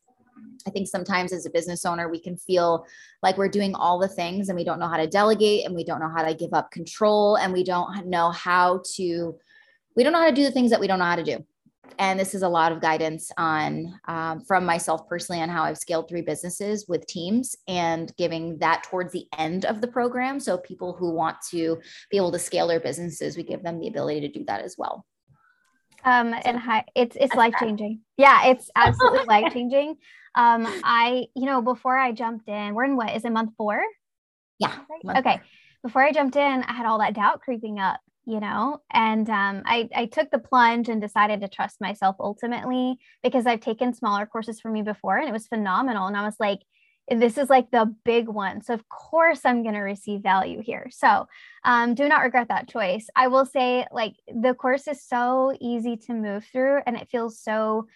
I 0.68 0.70
think 0.70 0.88
sometimes 0.88 1.34
as 1.34 1.46
a 1.46 1.50
business 1.50 1.86
owner, 1.86 2.10
we 2.10 2.20
can 2.20 2.38
feel 2.38 2.86
like 3.24 3.38
we're 3.38 3.50
doing 3.50 3.74
all 3.76 4.00
the 4.00 4.08
things 4.08 4.50
and 4.50 4.58
we 4.58 4.64
don't 4.64 4.80
know 4.80 4.88
how 4.88 4.98
to 4.98 5.08
delegate 5.08 5.66
and 5.66 5.76
we 5.76 5.84
don't 5.84 6.00
know 6.00 6.12
how 6.16 6.24
to 6.24 6.34
give 6.34 6.54
up 6.54 6.72
control 6.72 7.38
and 7.38 7.52
we 7.52 7.64
don't 7.64 8.06
know 8.08 8.32
how 8.32 8.82
to, 8.96 9.36
we 9.96 10.04
don't 10.04 10.14
know 10.14 10.20
how 10.20 10.30
to 10.30 10.36
do 10.36 10.44
the 10.44 10.52
things 10.52 10.72
that 10.72 10.80
we 10.80 10.88
don't 10.88 11.00
know 11.00 11.06
how 11.06 11.16
to 11.16 11.24
do 11.24 11.44
and 12.00 12.20
this 12.20 12.34
is 12.34 12.42
a 12.42 12.50
lot 12.50 12.72
of 12.72 12.82
guidance 12.82 13.32
on 13.38 14.00
um, 14.08 14.42
from 14.42 14.66
myself 14.66 15.08
personally 15.08 15.42
on 15.42 15.50
how 15.50 15.64
I've 15.64 15.78
scaled 15.78 16.10
three 16.10 16.22
businesses 16.22 16.88
with 16.88 17.06
teams 17.08 17.56
and 17.68 18.16
giving 18.18 18.58
that 18.60 18.84
towards 18.84 19.14
the 19.14 19.26
end 19.38 19.66
of 19.66 19.82
the 19.82 19.88
program. 19.88 20.40
So 20.40 20.58
people 20.58 20.94
who 20.94 21.12
want 21.12 21.38
to 21.52 21.80
be 22.10 22.18
able 22.18 22.32
to 22.32 22.40
scale 22.40 22.68
their 22.68 22.80
businesses, 22.80 23.38
we 23.38 23.44
give 23.44 23.64
them 23.64 23.80
the 23.80 23.88
ability 23.88 24.22
to 24.22 24.28
do 24.30 24.44
that 24.46 24.62
as 24.62 24.76
well. 24.78 25.06
Um, 26.04 26.34
and 26.44 26.58
hi, 26.58 26.86
it's 26.96 27.16
it's 27.20 27.36
life 27.36 27.54
changing. 27.60 28.02
Yeah, 28.18 28.48
it's 28.48 28.72
absolutely 28.76 29.26
life 29.26 29.54
changing. 29.54 29.98
Um, 30.36 30.66
I 30.84 31.28
you 31.36 31.46
know 31.46 31.62
before 31.62 31.98
I 31.98 32.12
jumped 32.12 32.48
in, 32.48 32.74
we're 32.74 32.86
in 32.86 32.96
what 32.96 33.16
is 33.16 33.26
it 33.26 33.32
month 33.32 33.52
four? 33.58 33.82
Yeah. 34.60 34.76
Month 35.04 35.20
okay. 35.20 35.38
Four. 35.38 35.46
Before 35.84 36.04
I 36.04 36.12
jumped 36.12 36.36
in, 36.36 36.64
I 36.64 36.74
had 36.74 36.86
all 36.86 37.00
that 37.00 37.16
doubt 37.16 37.42
creeping 37.42 37.80
up 37.80 38.00
you 38.26 38.40
know 38.40 38.80
and 38.92 39.30
um, 39.30 39.64
I, 39.66 39.90
I 39.96 40.06
took 40.06 40.30
the 40.30 40.40
plunge 40.40 40.90
and 40.90 41.02
decided 41.02 41.42
to 41.42 41.48
trust 41.48 41.82
myself 41.82 42.16
ultimately 42.20 42.98
because 43.24 43.46
i've 43.48 43.62
taken 43.62 43.94
smaller 43.94 44.26
courses 44.26 44.60
for 44.60 44.70
me 44.70 44.82
before 44.82 45.18
and 45.18 45.28
it 45.28 45.34
was 45.34 45.48
phenomenal 45.48 46.08
and 46.08 46.16
i 46.16 46.24
was 46.24 46.36
like 46.40 46.60
this 47.10 47.38
is 47.38 47.50
like 47.50 47.72
the 47.72 47.94
big 48.06 48.28
one 48.28 48.62
so 48.62 48.74
of 48.74 48.88
course 48.90 49.42
i'm 49.44 49.64
going 49.64 49.74
to 49.74 49.82
receive 49.82 50.22
value 50.22 50.62
here 50.62 50.88
so 50.92 51.28
um, 51.64 51.94
do 51.96 52.08
not 52.08 52.22
regret 52.22 52.48
that 52.50 52.70
choice 52.70 53.08
i 53.16 53.28
will 53.28 53.46
say 53.46 53.86
like 53.92 54.14
the 54.28 54.54
course 54.54 54.88
is 54.88 55.04
so 55.04 55.56
easy 55.60 55.98
to 55.98 56.14
move 56.14 56.46
through 56.52 56.80
and 56.86 56.96
it 56.96 57.10
feels 57.10 57.40
so 57.40 57.88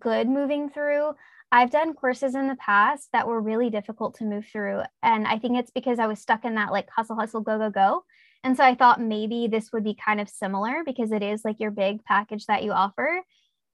good 0.00 0.28
moving 0.28 0.68
through 0.68 1.12
I've 1.50 1.70
done 1.70 1.94
courses 1.94 2.34
in 2.34 2.46
the 2.46 2.56
past 2.56 3.08
that 3.12 3.26
were 3.26 3.40
really 3.40 3.70
difficult 3.70 4.16
to 4.16 4.24
move 4.24 4.46
through. 4.46 4.82
And 5.02 5.26
I 5.26 5.38
think 5.38 5.58
it's 5.58 5.70
because 5.70 5.98
I 5.98 6.06
was 6.06 6.20
stuck 6.20 6.44
in 6.44 6.56
that 6.56 6.72
like 6.72 6.88
hustle, 6.90 7.16
hustle, 7.16 7.40
go, 7.40 7.58
go, 7.58 7.70
go. 7.70 8.04
And 8.44 8.56
so 8.56 8.64
I 8.64 8.74
thought 8.74 9.00
maybe 9.00 9.48
this 9.48 9.72
would 9.72 9.84
be 9.84 9.94
kind 9.94 10.20
of 10.20 10.28
similar 10.28 10.82
because 10.84 11.10
it 11.10 11.22
is 11.22 11.44
like 11.44 11.58
your 11.58 11.70
big 11.70 12.04
package 12.04 12.46
that 12.46 12.64
you 12.64 12.72
offer. 12.72 13.22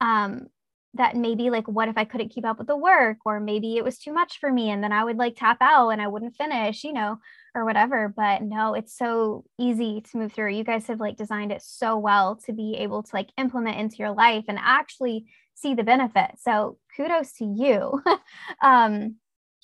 Um, 0.01 0.48
that 0.96 1.15
maybe 1.15 1.50
like 1.50 1.68
what 1.68 1.88
if 1.88 1.98
I 1.98 2.06
couldn't 2.06 2.30
keep 2.30 2.46
up 2.46 2.60
with 2.60 2.68
the 2.68 2.77
work 2.77 3.18
or 3.25 3.39
maybe 3.39 3.77
it 3.77 3.84
was 3.84 3.98
too 3.98 4.13
much 4.13 4.39
for 4.39 4.51
me 4.51 4.70
and 4.70 4.84
then 4.84 4.92
I 4.92 5.03
would 5.03 5.18
like 5.18 5.36
tap 5.36 5.58
out 5.60 5.89
and 5.89 6.00
I 6.01 6.08
wouldn't 6.08 6.36
finish, 6.36 6.84
you 6.84 6.94
know, 6.94 7.18
or 7.56 7.65
whatever. 7.65 8.13
But 8.15 8.44
no, 8.44 8.75
it's 8.75 8.96
so 8.96 9.44
easy 9.58 10.01
to 10.01 10.18
move 10.18 10.34
through. 10.34 10.51
You 10.51 10.63
guys 10.63 10.86
have 10.88 11.00
like 11.00 11.18
designed 11.18 11.51
it 11.51 11.63
so 11.63 11.98
well 11.98 12.36
to 12.46 12.53
be 12.53 12.75
able 12.77 13.01
to 13.01 13.10
like 13.12 13.30
implement 13.38 13.80
into 13.80 13.98
your 13.98 14.12
life 14.12 14.46
and 14.48 14.60
actually 14.62 15.25
see 15.55 15.74
the 15.74 15.83
benefit. 15.83 16.31
So 16.39 16.77
kudos 16.95 17.33
to 17.33 17.45
you. 17.45 18.01
um, 18.62 18.91
Thank 19.00 19.15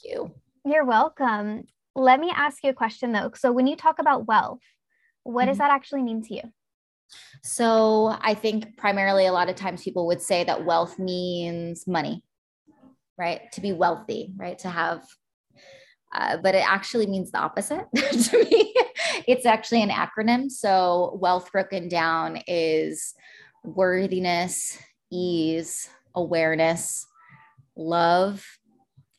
you. 0.04 0.32
You're 0.66 0.86
welcome. 0.86 1.64
Let 1.96 2.20
me 2.20 2.32
ask 2.34 2.64
you 2.64 2.70
a 2.70 2.74
question 2.74 3.12
though. 3.12 3.32
So 3.36 3.52
when 3.52 3.68
you 3.68 3.76
talk 3.76 4.00
about 4.00 4.28
wealth, 4.28 4.60
what 5.24 5.44
mm-hmm. 5.44 5.50
does 5.50 5.58
that 5.60 5.72
actually 5.72 6.04
mean 6.04 6.24
to 6.24 6.36
you? 6.36 6.42
So 7.44 8.16
I 8.22 8.34
think 8.34 8.78
primarily 8.78 9.26
a 9.26 9.32
lot 9.32 9.50
of 9.50 9.56
times 9.56 9.84
people 9.84 10.08
would 10.08 10.22
say 10.22 10.44
that 10.44 10.66
wealth 10.66 11.00
means 11.00 11.88
money, 11.88 12.24
right? 13.18 13.52
To 13.54 13.62
be 13.62 13.74
wealthy, 13.74 14.34
right? 14.38 14.58
To 14.60 14.70
have, 14.70 15.04
uh, 16.14 16.38
but 16.38 16.56
it 16.56 16.70
actually 16.70 17.08
means 17.08 17.32
the 17.32 17.40
opposite 17.40 17.86
to 17.96 18.46
me. 18.46 18.74
It's 19.28 19.46
actually 19.46 19.82
an 19.82 19.90
acronym. 19.90 20.52
So 20.52 21.18
wealth 21.20 21.52
broken 21.52 21.88
down 21.88 22.42
is 22.48 23.14
worthiness, 23.64 24.78
ease, 25.12 25.90
awareness, 26.16 27.08
love, 27.76 28.46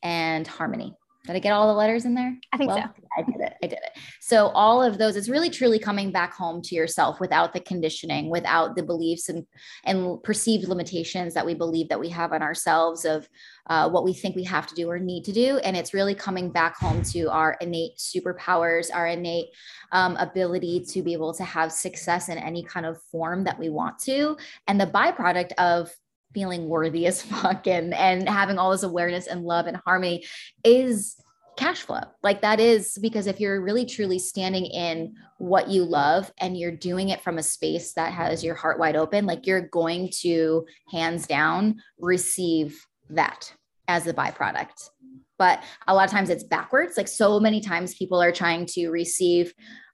and 0.03 0.47
harmony. 0.47 0.95
Did 1.25 1.35
I 1.35 1.39
get 1.39 1.53
all 1.53 1.67
the 1.67 1.73
letters 1.77 2.05
in 2.05 2.15
there? 2.15 2.35
I 2.51 2.57
think 2.57 2.69
well, 2.69 2.77
so. 2.77 3.03
I 3.17 3.21
did. 3.23 3.40
I 3.63 3.67
did 3.67 3.79
it. 3.83 3.91
So 4.19 4.47
all 4.47 4.81
of 4.81 4.97
those, 4.97 5.15
it's 5.15 5.29
really 5.29 5.49
truly 5.49 5.77
coming 5.77 6.11
back 6.11 6.33
home 6.33 6.61
to 6.63 6.75
yourself 6.75 7.19
without 7.19 7.53
the 7.53 7.59
conditioning, 7.59 8.29
without 8.29 8.75
the 8.75 8.83
beliefs 8.83 9.29
and 9.29 9.45
and 9.83 10.21
perceived 10.23 10.67
limitations 10.67 11.33
that 11.33 11.45
we 11.45 11.53
believe 11.53 11.89
that 11.89 11.99
we 11.99 12.09
have 12.09 12.33
on 12.33 12.41
ourselves 12.41 13.05
of 13.05 13.29
uh, 13.67 13.89
what 13.89 14.03
we 14.03 14.13
think 14.13 14.35
we 14.35 14.43
have 14.43 14.67
to 14.67 14.75
do 14.75 14.89
or 14.89 14.99
need 14.99 15.23
to 15.25 15.31
do. 15.31 15.59
And 15.59 15.77
it's 15.77 15.93
really 15.93 16.15
coming 16.15 16.49
back 16.49 16.77
home 16.77 17.03
to 17.03 17.29
our 17.29 17.55
innate 17.61 17.97
superpowers, 17.97 18.89
our 18.93 19.07
innate 19.07 19.47
um, 19.91 20.15
ability 20.17 20.85
to 20.89 21.01
be 21.03 21.13
able 21.13 21.33
to 21.35 21.43
have 21.43 21.71
success 21.71 22.29
in 22.29 22.37
any 22.37 22.63
kind 22.63 22.85
of 22.85 23.01
form 23.11 23.43
that 23.43 23.59
we 23.59 23.69
want 23.69 23.99
to. 23.99 24.37
And 24.67 24.81
the 24.81 24.87
byproduct 24.87 25.53
of 25.57 25.91
feeling 26.33 26.67
worthy 26.67 27.05
as 27.05 27.21
fuck 27.21 27.67
and 27.67 27.93
and 27.93 28.27
having 28.27 28.57
all 28.57 28.71
this 28.71 28.83
awareness 28.83 29.27
and 29.27 29.43
love 29.43 29.67
and 29.67 29.77
harmony 29.85 30.25
is 30.63 31.21
cash 31.61 31.81
flow. 31.81 32.01
Like 32.23 32.41
that 32.41 32.59
is 32.59 32.97
because 32.99 33.27
if 33.27 33.39
you're 33.39 33.61
really 33.61 33.85
truly 33.85 34.17
standing 34.17 34.65
in 34.65 35.13
what 35.37 35.67
you 35.67 35.83
love 35.83 36.31
and 36.39 36.57
you're 36.57 36.75
doing 36.75 37.09
it 37.09 37.21
from 37.21 37.37
a 37.37 37.43
space 37.43 37.93
that 37.93 38.11
has 38.13 38.43
your 38.43 38.55
heart 38.55 38.79
wide 38.79 38.95
open 38.95 39.27
like 39.27 39.45
you're 39.45 39.67
going 39.67 40.09
to 40.21 40.65
hands 40.91 41.27
down 41.27 41.79
receive 41.99 42.83
that 43.11 43.53
as 43.87 44.07
a 44.07 44.13
byproduct. 44.13 44.89
But 45.37 45.63
a 45.87 45.93
lot 45.93 46.05
of 46.05 46.11
times 46.11 46.31
it's 46.31 46.43
backwards. 46.43 46.97
Like 46.97 47.07
so 47.07 47.39
many 47.39 47.61
times 47.61 47.93
people 47.93 48.19
are 48.19 48.31
trying 48.31 48.65
to 48.71 48.89
receive 48.89 49.53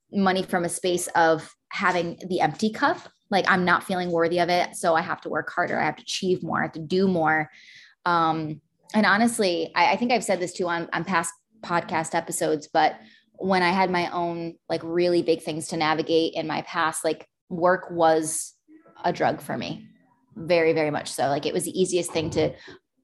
money 0.10 0.44
from 0.44 0.64
a 0.64 0.70
space 0.70 1.08
of 1.16 1.54
having 1.74 2.18
the 2.30 2.40
empty 2.40 2.72
cup. 2.72 2.98
Like 3.30 3.44
i'm 3.50 3.66
not 3.66 3.84
feeling 3.84 4.10
worthy 4.10 4.40
of 4.40 4.48
it 4.48 4.78
so 4.78 4.96
i 4.96 5.02
have 5.02 5.20
to 5.22 5.30
work 5.30 5.52
harder. 5.54 5.78
I 5.78 5.84
have 5.84 5.98
to 5.98 6.04
achieve 6.04 6.44
more. 6.44 6.60
I 6.60 6.64
have 6.64 6.72
to 6.74 6.80
do 6.80 7.10
more. 7.10 7.50
Um 8.06 8.62
and 8.94 9.06
honestly 9.06 9.70
i, 9.76 9.92
I 9.92 9.96
think 9.98 10.14
i've 10.14 10.24
said 10.24 10.40
this 10.40 10.54
too 10.54 10.66
on, 10.68 10.88
on 10.94 11.04
past 11.04 11.34
podcast 11.64 12.16
episodes 12.16 12.68
but 12.72 12.96
when 13.34 13.64
i 13.64 13.70
had 13.70 13.90
my 13.90 14.10
own 14.12 14.56
like 14.70 14.82
really 14.84 15.22
big 15.22 15.42
things 15.42 15.68
to 15.68 15.78
navigate 15.78 16.34
in 16.34 16.48
my 16.48 16.62
past 16.64 17.04
like 17.04 17.28
work 17.50 17.90
was 17.92 18.54
a 19.04 19.14
drug 19.14 19.42
for 19.42 19.58
me 19.58 19.88
very 20.36 20.74
very 20.74 20.92
much 20.92 21.12
so 21.12 21.28
like 21.28 21.46
it 21.46 21.54
was 21.54 21.64
the 21.64 21.80
easiest 21.80 22.12
thing 22.12 22.30
to 22.30 22.54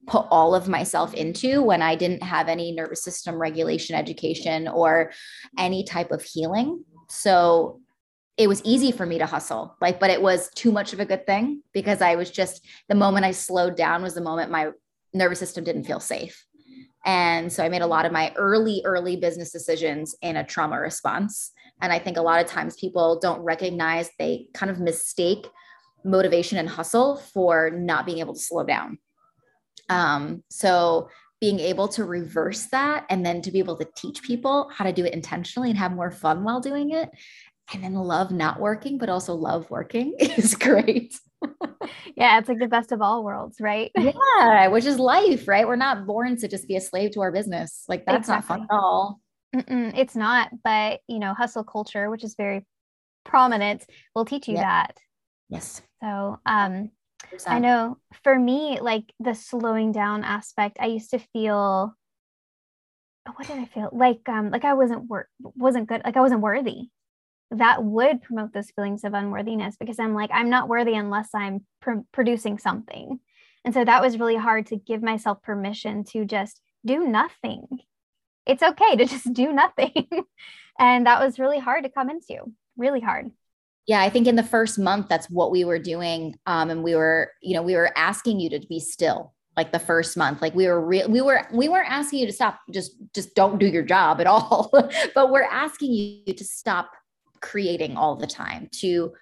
put 0.06 0.26
all 0.30 0.54
of 0.54 0.68
myself 0.68 1.14
into 1.14 1.62
when 1.62 1.82
I 1.82 1.94
didn't 1.94 2.22
have 2.22 2.48
any 2.48 2.72
nervous 2.72 3.02
system 3.02 3.36
regulation 3.36 3.96
education 3.96 4.68
or 4.68 5.12
any 5.58 5.84
type 5.84 6.10
of 6.10 6.22
healing. 6.22 6.84
So 7.08 7.80
it 8.36 8.48
was 8.48 8.62
easy 8.64 8.90
for 8.90 9.06
me 9.06 9.18
to 9.18 9.26
hustle, 9.26 9.76
like, 9.80 10.00
but 10.00 10.10
it 10.10 10.20
was 10.20 10.50
too 10.50 10.72
much 10.72 10.92
of 10.92 11.00
a 11.00 11.04
good 11.04 11.26
thing 11.26 11.62
because 11.72 12.02
I 12.02 12.16
was 12.16 12.30
just 12.30 12.66
the 12.88 12.94
moment 12.94 13.24
I 13.24 13.30
slowed 13.30 13.76
down 13.76 14.02
was 14.02 14.14
the 14.14 14.20
moment 14.20 14.50
my 14.50 14.70
nervous 15.12 15.38
system 15.38 15.64
didn't 15.64 15.84
feel 15.84 16.00
safe. 16.00 16.44
And 17.04 17.52
so 17.52 17.62
I 17.62 17.68
made 17.68 17.82
a 17.82 17.86
lot 17.86 18.06
of 18.06 18.12
my 18.12 18.32
early, 18.36 18.82
early 18.84 19.16
business 19.16 19.52
decisions 19.52 20.14
in 20.22 20.36
a 20.36 20.44
trauma 20.44 20.80
response. 20.80 21.52
And 21.82 21.92
I 21.92 21.98
think 21.98 22.16
a 22.16 22.22
lot 22.22 22.40
of 22.40 22.46
times 22.46 22.76
people 22.76 23.18
don't 23.20 23.40
recognize 23.42 24.10
they 24.18 24.46
kind 24.54 24.70
of 24.70 24.80
mistake 24.80 25.46
motivation 26.04 26.58
and 26.58 26.68
hustle 26.68 27.16
for 27.16 27.70
not 27.70 28.06
being 28.06 28.18
able 28.18 28.34
to 28.34 28.40
slow 28.40 28.64
down. 28.64 28.98
Um, 29.88 30.42
so 30.50 31.08
being 31.40 31.60
able 31.60 31.88
to 31.88 32.04
reverse 32.04 32.66
that 32.66 33.04
and 33.10 33.24
then 33.24 33.42
to 33.42 33.50
be 33.50 33.58
able 33.58 33.76
to 33.76 33.86
teach 33.96 34.22
people 34.22 34.70
how 34.72 34.84
to 34.84 34.92
do 34.92 35.04
it 35.04 35.12
intentionally 35.12 35.68
and 35.68 35.78
have 35.78 35.92
more 35.92 36.10
fun 36.10 36.42
while 36.42 36.60
doing 36.60 36.90
it 36.90 37.10
and 37.72 37.82
then 37.82 37.94
love 37.94 38.30
not 38.30 38.60
working 38.60 38.96
but 38.96 39.10
also 39.10 39.34
love 39.34 39.68
working 39.70 40.14
is 40.18 40.54
great 40.54 41.18
yeah 42.16 42.38
it's 42.38 42.48
like 42.48 42.58
the 42.58 42.68
best 42.68 42.92
of 42.92 43.02
all 43.02 43.24
worlds 43.24 43.60
right? 43.60 43.90
Yeah 43.96 44.68
which 44.68 44.84
is 44.84 44.98
life 44.98 45.46
right? 45.48 45.66
We're 45.66 45.76
not 45.76 46.06
born 46.06 46.36
to 46.38 46.48
just 46.48 46.68
be 46.68 46.76
a 46.76 46.80
slave 46.80 47.12
to 47.12 47.20
our 47.20 47.32
business. 47.32 47.84
Like 47.88 48.04
that's 48.06 48.28
exactly. 48.28 48.56
not 48.56 48.68
fun 48.68 48.68
at 48.70 48.74
all. 48.74 49.20
Mm-mm, 49.54 49.96
it's 49.96 50.16
not 50.16 50.50
but 50.62 51.00
you 51.08 51.18
know 51.18 51.34
hustle 51.34 51.64
culture 51.64 52.10
which 52.10 52.24
is 52.24 52.34
very 52.34 52.66
prominent 53.24 53.86
will 54.14 54.24
teach 54.24 54.48
you 54.48 54.56
that. 54.56 54.96
Yes. 55.48 55.82
So 56.02 56.38
um 56.46 56.90
I 57.46 57.58
know 57.58 57.98
for 58.22 58.38
me, 58.38 58.78
like 58.80 59.12
the 59.18 59.34
slowing 59.34 59.92
down 59.92 60.24
aspect, 60.24 60.78
I 60.80 60.86
used 60.86 61.10
to 61.10 61.18
feel 61.18 61.94
what 63.34 63.46
did 63.46 63.58
I 63.58 63.64
feel? 63.64 63.88
Like 63.92 64.28
um 64.28 64.50
like 64.50 64.64
I 64.64 64.74
wasn't 64.74 65.06
work 65.06 65.28
wasn't 65.40 65.88
good, 65.88 66.02
like 66.04 66.16
I 66.16 66.20
wasn't 66.20 66.42
worthy. 66.42 66.90
That 67.54 67.82
would 67.84 68.22
promote 68.22 68.52
those 68.52 68.70
feelings 68.70 69.04
of 69.04 69.14
unworthiness 69.14 69.76
because 69.78 69.98
I'm 69.98 70.14
like, 70.14 70.30
I'm 70.32 70.50
not 70.50 70.68
worthy 70.68 70.94
unless 70.94 71.28
I'm 71.34 71.64
pr- 71.80 72.04
producing 72.12 72.58
something. 72.58 73.20
And 73.64 73.72
so 73.72 73.84
that 73.84 74.02
was 74.02 74.18
really 74.18 74.36
hard 74.36 74.66
to 74.66 74.76
give 74.76 75.02
myself 75.02 75.42
permission 75.42 76.04
to 76.04 76.24
just 76.24 76.60
do 76.84 77.06
nothing. 77.06 77.66
It's 78.46 78.62
okay 78.62 78.96
to 78.96 79.04
just 79.06 79.32
do 79.32 79.52
nothing. 79.52 80.06
and 80.78 81.06
that 81.06 81.24
was 81.24 81.38
really 81.38 81.58
hard 81.58 81.84
to 81.84 81.90
come 81.90 82.10
into, 82.10 82.52
really 82.76 83.00
hard 83.00 83.30
yeah 83.86 84.00
i 84.00 84.10
think 84.10 84.26
in 84.26 84.36
the 84.36 84.42
first 84.42 84.78
month 84.78 85.08
that's 85.08 85.28
what 85.30 85.50
we 85.50 85.64
were 85.64 85.78
doing 85.78 86.34
um, 86.46 86.70
and 86.70 86.82
we 86.82 86.94
were 86.94 87.30
you 87.42 87.54
know 87.54 87.62
we 87.62 87.74
were 87.74 87.90
asking 87.96 88.40
you 88.40 88.50
to 88.50 88.60
be 88.66 88.80
still 88.80 89.32
like 89.56 89.72
the 89.72 89.78
first 89.78 90.16
month 90.16 90.42
like 90.42 90.54
we 90.54 90.66
were 90.66 90.84
real 90.84 91.08
we 91.08 91.20
were 91.20 91.46
we 91.52 91.68
weren't 91.68 91.90
asking 91.90 92.18
you 92.20 92.26
to 92.26 92.32
stop 92.32 92.60
just 92.72 92.92
just 93.14 93.34
don't 93.34 93.58
do 93.58 93.66
your 93.66 93.82
job 93.82 94.20
at 94.20 94.26
all 94.26 94.70
but 95.14 95.30
we're 95.30 95.42
asking 95.42 95.92
you 95.92 96.34
to 96.34 96.44
stop 96.44 96.90
creating 97.44 97.96
all 97.96 98.16
the 98.16 98.26
time 98.26 98.68
to 98.72 99.12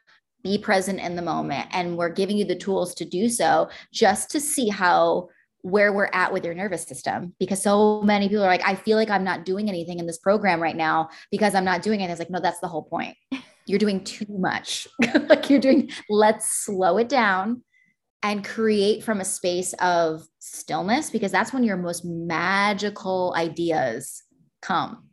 be 0.42 0.58
present 0.58 0.98
in 1.00 1.14
the 1.16 1.22
moment 1.22 1.66
and 1.72 1.96
we're 1.96 2.08
giving 2.08 2.36
you 2.36 2.44
the 2.44 2.56
tools 2.56 2.94
to 2.94 3.04
do 3.04 3.28
so 3.28 3.68
just 3.92 4.30
to 4.30 4.40
see 4.40 4.68
how 4.68 5.28
where 5.60 5.92
we're 5.92 6.10
at 6.12 6.32
with 6.32 6.44
your 6.44 6.54
nervous 6.54 6.82
system 6.82 7.32
because 7.38 7.62
so 7.62 8.02
many 8.02 8.28
people 8.28 8.44
are 8.44 8.48
like 8.48 8.66
i 8.66 8.74
feel 8.74 8.96
like 8.96 9.10
i'm 9.10 9.22
not 9.22 9.44
doing 9.44 9.68
anything 9.68 10.00
in 10.00 10.06
this 10.06 10.18
program 10.18 10.60
right 10.60 10.74
now 10.74 11.08
because 11.30 11.54
i'm 11.54 11.64
not 11.64 11.82
doing 11.82 12.00
it 12.00 12.10
it's 12.10 12.18
like 12.18 12.30
no 12.30 12.40
that's 12.40 12.58
the 12.58 12.66
whole 12.66 12.82
point 12.82 13.16
you're 13.66 13.78
doing 13.78 14.02
too 14.04 14.26
much. 14.28 14.88
like 15.28 15.48
you're 15.50 15.60
doing, 15.60 15.90
let's 16.08 16.64
slow 16.64 16.98
it 16.98 17.08
down 17.08 17.62
and 18.22 18.44
create 18.44 19.02
from 19.02 19.20
a 19.20 19.24
space 19.24 19.72
of 19.74 20.22
stillness 20.38 21.10
because 21.10 21.32
that's 21.32 21.52
when 21.52 21.64
your 21.64 21.76
most 21.76 22.04
magical 22.04 23.34
ideas 23.36 24.22
come. 24.60 25.08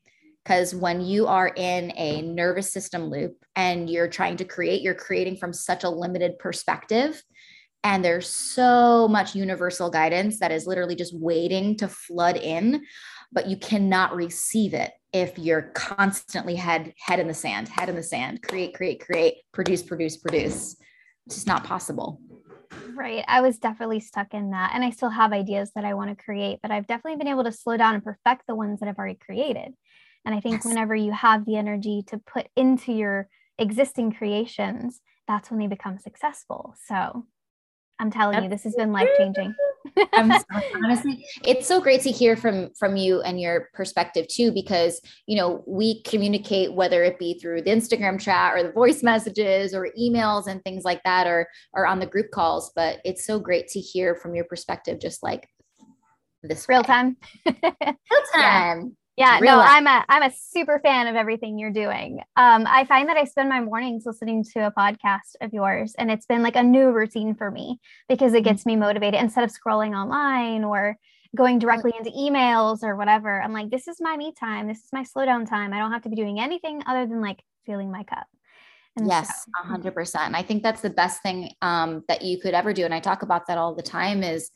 Because 0.50 0.74
when 0.74 1.00
you 1.00 1.28
are 1.28 1.54
in 1.56 1.94
a 1.96 2.24
nervous 2.24 2.74
system 2.74 3.04
loop 3.04 3.38
and 3.56 3.88
you're 3.88 4.08
trying 4.08 4.36
to 4.38 4.46
create, 4.46 4.82
you're 4.82 4.96
creating 4.96 5.38
from 5.38 5.54
such 5.54 5.84
a 5.84 5.90
limited 5.90 6.40
perspective. 6.40 7.22
And 7.84 8.04
there's 8.04 8.28
so 8.28 9.08
much 9.08 9.36
universal 9.36 9.92
guidance 9.92 10.40
that 10.40 10.52
is 10.52 10.66
literally 10.66 10.96
just 10.96 11.16
waiting 11.16 11.78
to 11.78 11.88
flood 11.88 12.36
in, 12.36 12.84
but 13.32 13.46
you 13.46 13.58
cannot 13.58 14.16
receive 14.16 14.74
it 14.74 14.92
if 15.14 15.38
you're 15.38 15.70
constantly 15.76 16.56
head 16.56 16.96
head 16.98 17.20
in 17.20 17.28
the 17.28 17.34
sand, 17.36 17.68
head 17.68 17.88
in 17.88 17.96
the 17.96 18.02
sand, 18.02 18.42
create, 18.42 18.74
create, 18.74 19.06
create, 19.06 19.36
produce, 19.52 19.84
produce, 19.84 20.18
produce. 20.18 20.76
It's 21.28 21.36
just 21.36 21.46
not 21.46 21.64
possible. 21.64 22.20
Right. 22.96 23.24
I 23.28 23.42
was 23.42 23.60
definitely 23.60 24.00
stuck 24.00 24.34
in 24.34 24.50
that. 24.50 24.72
And 24.74 24.84
I 24.84 24.90
still 24.90 25.10
have 25.10 25.32
ideas 25.32 25.72
that 25.76 25.86
I 25.86 25.94
want 25.94 26.10
to 26.10 26.24
create, 26.24 26.58
but 26.64 26.72
I've 26.72 26.88
definitely 26.88 27.18
been 27.18 27.28
able 27.28 27.44
to 27.44 27.52
slow 27.52 27.78
down 27.78 27.94
and 27.94 28.04
perfect 28.04 28.48
the 28.48 28.56
ones 28.56 28.80
that 28.80 28.90
I've 28.90 28.98
already 28.98 29.20
created. 29.24 29.76
And 30.26 30.36
I 30.36 30.40
think 30.40 30.56
yes. 30.56 30.66
whenever 30.66 30.96
you 30.96 31.12
have 31.12 31.46
the 31.46 31.56
energy 31.56 32.04
to 32.08 32.18
put 32.18 32.48
into 32.56 32.92
your 32.92 33.30
existing 33.58 34.12
creations, 34.12 35.02
that's 35.28 35.50
when 35.50 35.60
they 35.60 35.68
become 35.68 35.98
successful. 35.98 36.76
So 36.88 37.26
I'm 38.00 38.12
telling 38.12 38.44
you, 38.44 38.50
this 38.50 38.64
has 38.64 38.76
been 38.76 38.92
life 38.92 39.10
changing. 39.18 39.54
Honestly, 40.14 41.26
it's 41.44 41.68
so 41.68 41.82
great 41.82 42.02
to 42.02 42.12
hear 42.12 42.36
from 42.36 42.70
from 42.78 42.96
you 42.96 43.22
and 43.22 43.40
your 43.40 43.70
perspective 43.74 44.28
too, 44.28 44.52
because 44.52 45.02
you 45.26 45.36
know 45.36 45.64
we 45.68 46.02
communicate 46.04 46.74
whether 46.74 47.04
it 47.04 47.20
be 47.20 47.38
through 47.40 47.62
the 47.62 47.72
Instagram 47.72 48.20
chat 48.20 48.54
or 48.56 48.64
the 48.64 48.72
voice 48.72 49.04
messages 49.04 49.74
or 49.74 49.90
emails 50.00 50.48
and 50.48 50.64
things 50.64 50.84
like 50.84 51.02
that, 51.04 51.28
or 51.28 51.48
or 51.74 51.86
on 51.86 52.00
the 52.00 52.06
group 52.06 52.32
calls. 52.32 52.72
But 52.76 53.00
it's 53.04 53.26
so 53.26 53.40
great 53.40 53.68
to 53.70 53.80
hear 53.80 54.16
from 54.16 54.34
your 54.34 54.46
perspective, 54.46 55.00
just 55.00 55.22
like 55.22 55.48
this 56.42 56.68
real 56.70 56.82
way. 56.82 56.88
time, 56.88 57.18
real 57.46 57.56
time. 57.64 57.76
Yeah, 58.36 58.82
no, 59.20 59.60
I'm 59.60 59.86
a 59.86 60.06
I'm 60.08 60.24
a 60.24 60.32
super 60.34 60.80
fan 60.80 61.08
of 61.08 61.16
everything 61.16 61.60
you're 61.60 61.72
doing. 61.72 62.22
Um, 62.38 62.66
I 62.68 62.86
find 62.86 63.10
that 63.10 63.18
I 63.18 63.26
spend 63.26 63.50
my 63.50 63.60
mornings 63.60 64.06
listening 64.06 64.46
to 64.54 64.68
a 64.68 64.72
podcast 64.72 65.36
of 65.42 65.54
yours, 65.54 65.94
and 65.98 66.10
it's 66.10 66.26
been 66.26 66.42
like 66.42 66.56
a 66.56 66.64
new 66.64 66.92
routine 66.92 67.36
for 67.36 67.52
me 67.52 67.80
because 68.08 68.34
it 68.34 68.38
mm-hmm. 68.38 68.46
gets 68.46 68.66
me 68.66 68.78
motivated 68.78 69.20
instead 69.20 69.44
of 69.44 69.52
scrolling 69.52 69.94
online 69.94 70.64
or 70.64 70.96
going 71.36 71.60
directly 71.60 71.92
into 71.98 72.12
emails 72.12 72.82
or 72.82 72.96
whatever. 72.96 73.42
I'm 73.42 73.54
like, 73.54 73.70
this 73.70 73.88
is 73.88 73.98
my 74.00 74.16
me 74.16 74.34
time. 74.40 74.68
This 74.68 74.80
is 74.80 74.90
my 74.94 75.04
slow 75.04 75.26
down 75.26 75.46
time. 75.46 75.74
I 75.74 75.80
don't 75.80 75.92
have 75.92 76.04
to 76.04 76.10
be 76.10 76.16
doing 76.16 76.40
anything 76.40 76.82
other 76.88 77.06
than 77.06 77.22
like 77.22 77.44
filling 77.66 77.92
my 77.92 78.04
cup. 78.04 78.26
And 78.98 79.08
yes, 79.08 79.46
a 79.62 79.68
hundred 79.68 79.94
percent. 79.94 80.26
And 80.26 80.36
I 80.36 80.42
think 80.42 80.64
that's 80.64 80.82
the 80.82 80.90
best 80.90 81.22
thing 81.22 81.52
um, 81.62 82.04
that 82.08 82.22
you 82.22 82.40
could 82.40 82.54
ever 82.54 82.74
do. 82.74 82.86
And 82.86 82.94
I 82.94 83.00
talk 83.00 83.22
about 83.22 83.48
that 83.48 83.58
all 83.58 83.76
the 83.76 83.84
time 83.84 84.24
is, 84.24 84.50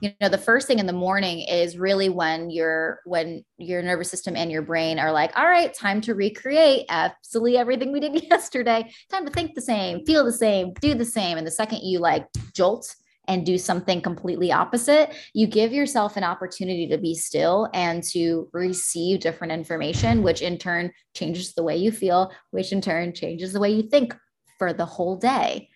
you 0.00 0.12
know, 0.20 0.28
the 0.28 0.38
first 0.38 0.66
thing 0.66 0.78
in 0.78 0.86
the 0.86 0.92
morning 0.92 1.40
is 1.40 1.78
really 1.78 2.08
when 2.08 2.50
your, 2.50 3.00
when 3.04 3.44
your 3.56 3.82
nervous 3.82 4.10
system 4.10 4.36
and 4.36 4.50
your 4.50 4.62
brain 4.62 4.98
are 4.98 5.12
like, 5.12 5.36
all 5.36 5.46
right, 5.46 5.74
time 5.74 6.00
to 6.02 6.14
recreate 6.14 6.86
absolutely 6.88 7.56
everything 7.56 7.92
we 7.92 8.00
did 8.00 8.22
yesterday. 8.30 8.90
Time 9.10 9.24
to 9.26 9.32
think 9.32 9.54
the 9.54 9.60
same, 9.60 10.04
feel 10.04 10.24
the 10.24 10.32
same, 10.32 10.72
do 10.80 10.94
the 10.94 11.04
same. 11.04 11.38
And 11.38 11.46
the 11.46 11.50
second 11.50 11.80
you 11.82 11.98
like 11.98 12.26
jolt 12.54 12.94
and 13.26 13.44
do 13.44 13.58
something 13.58 14.00
completely 14.00 14.50
opposite, 14.50 15.14
you 15.34 15.46
give 15.46 15.72
yourself 15.72 16.16
an 16.16 16.24
opportunity 16.24 16.88
to 16.88 16.96
be 16.96 17.14
still 17.14 17.68
and 17.74 18.02
to 18.02 18.48
receive 18.52 19.20
different 19.20 19.52
information, 19.52 20.22
which 20.22 20.40
in 20.40 20.56
turn 20.56 20.90
changes 21.14 21.52
the 21.52 21.62
way 21.62 21.76
you 21.76 21.92
feel, 21.92 22.32
which 22.52 22.72
in 22.72 22.80
turn 22.80 23.12
changes 23.12 23.52
the 23.52 23.60
way 23.60 23.70
you 23.70 23.82
think 23.82 24.16
for 24.58 24.72
the 24.72 24.86
whole 24.86 25.16
day. 25.16 25.68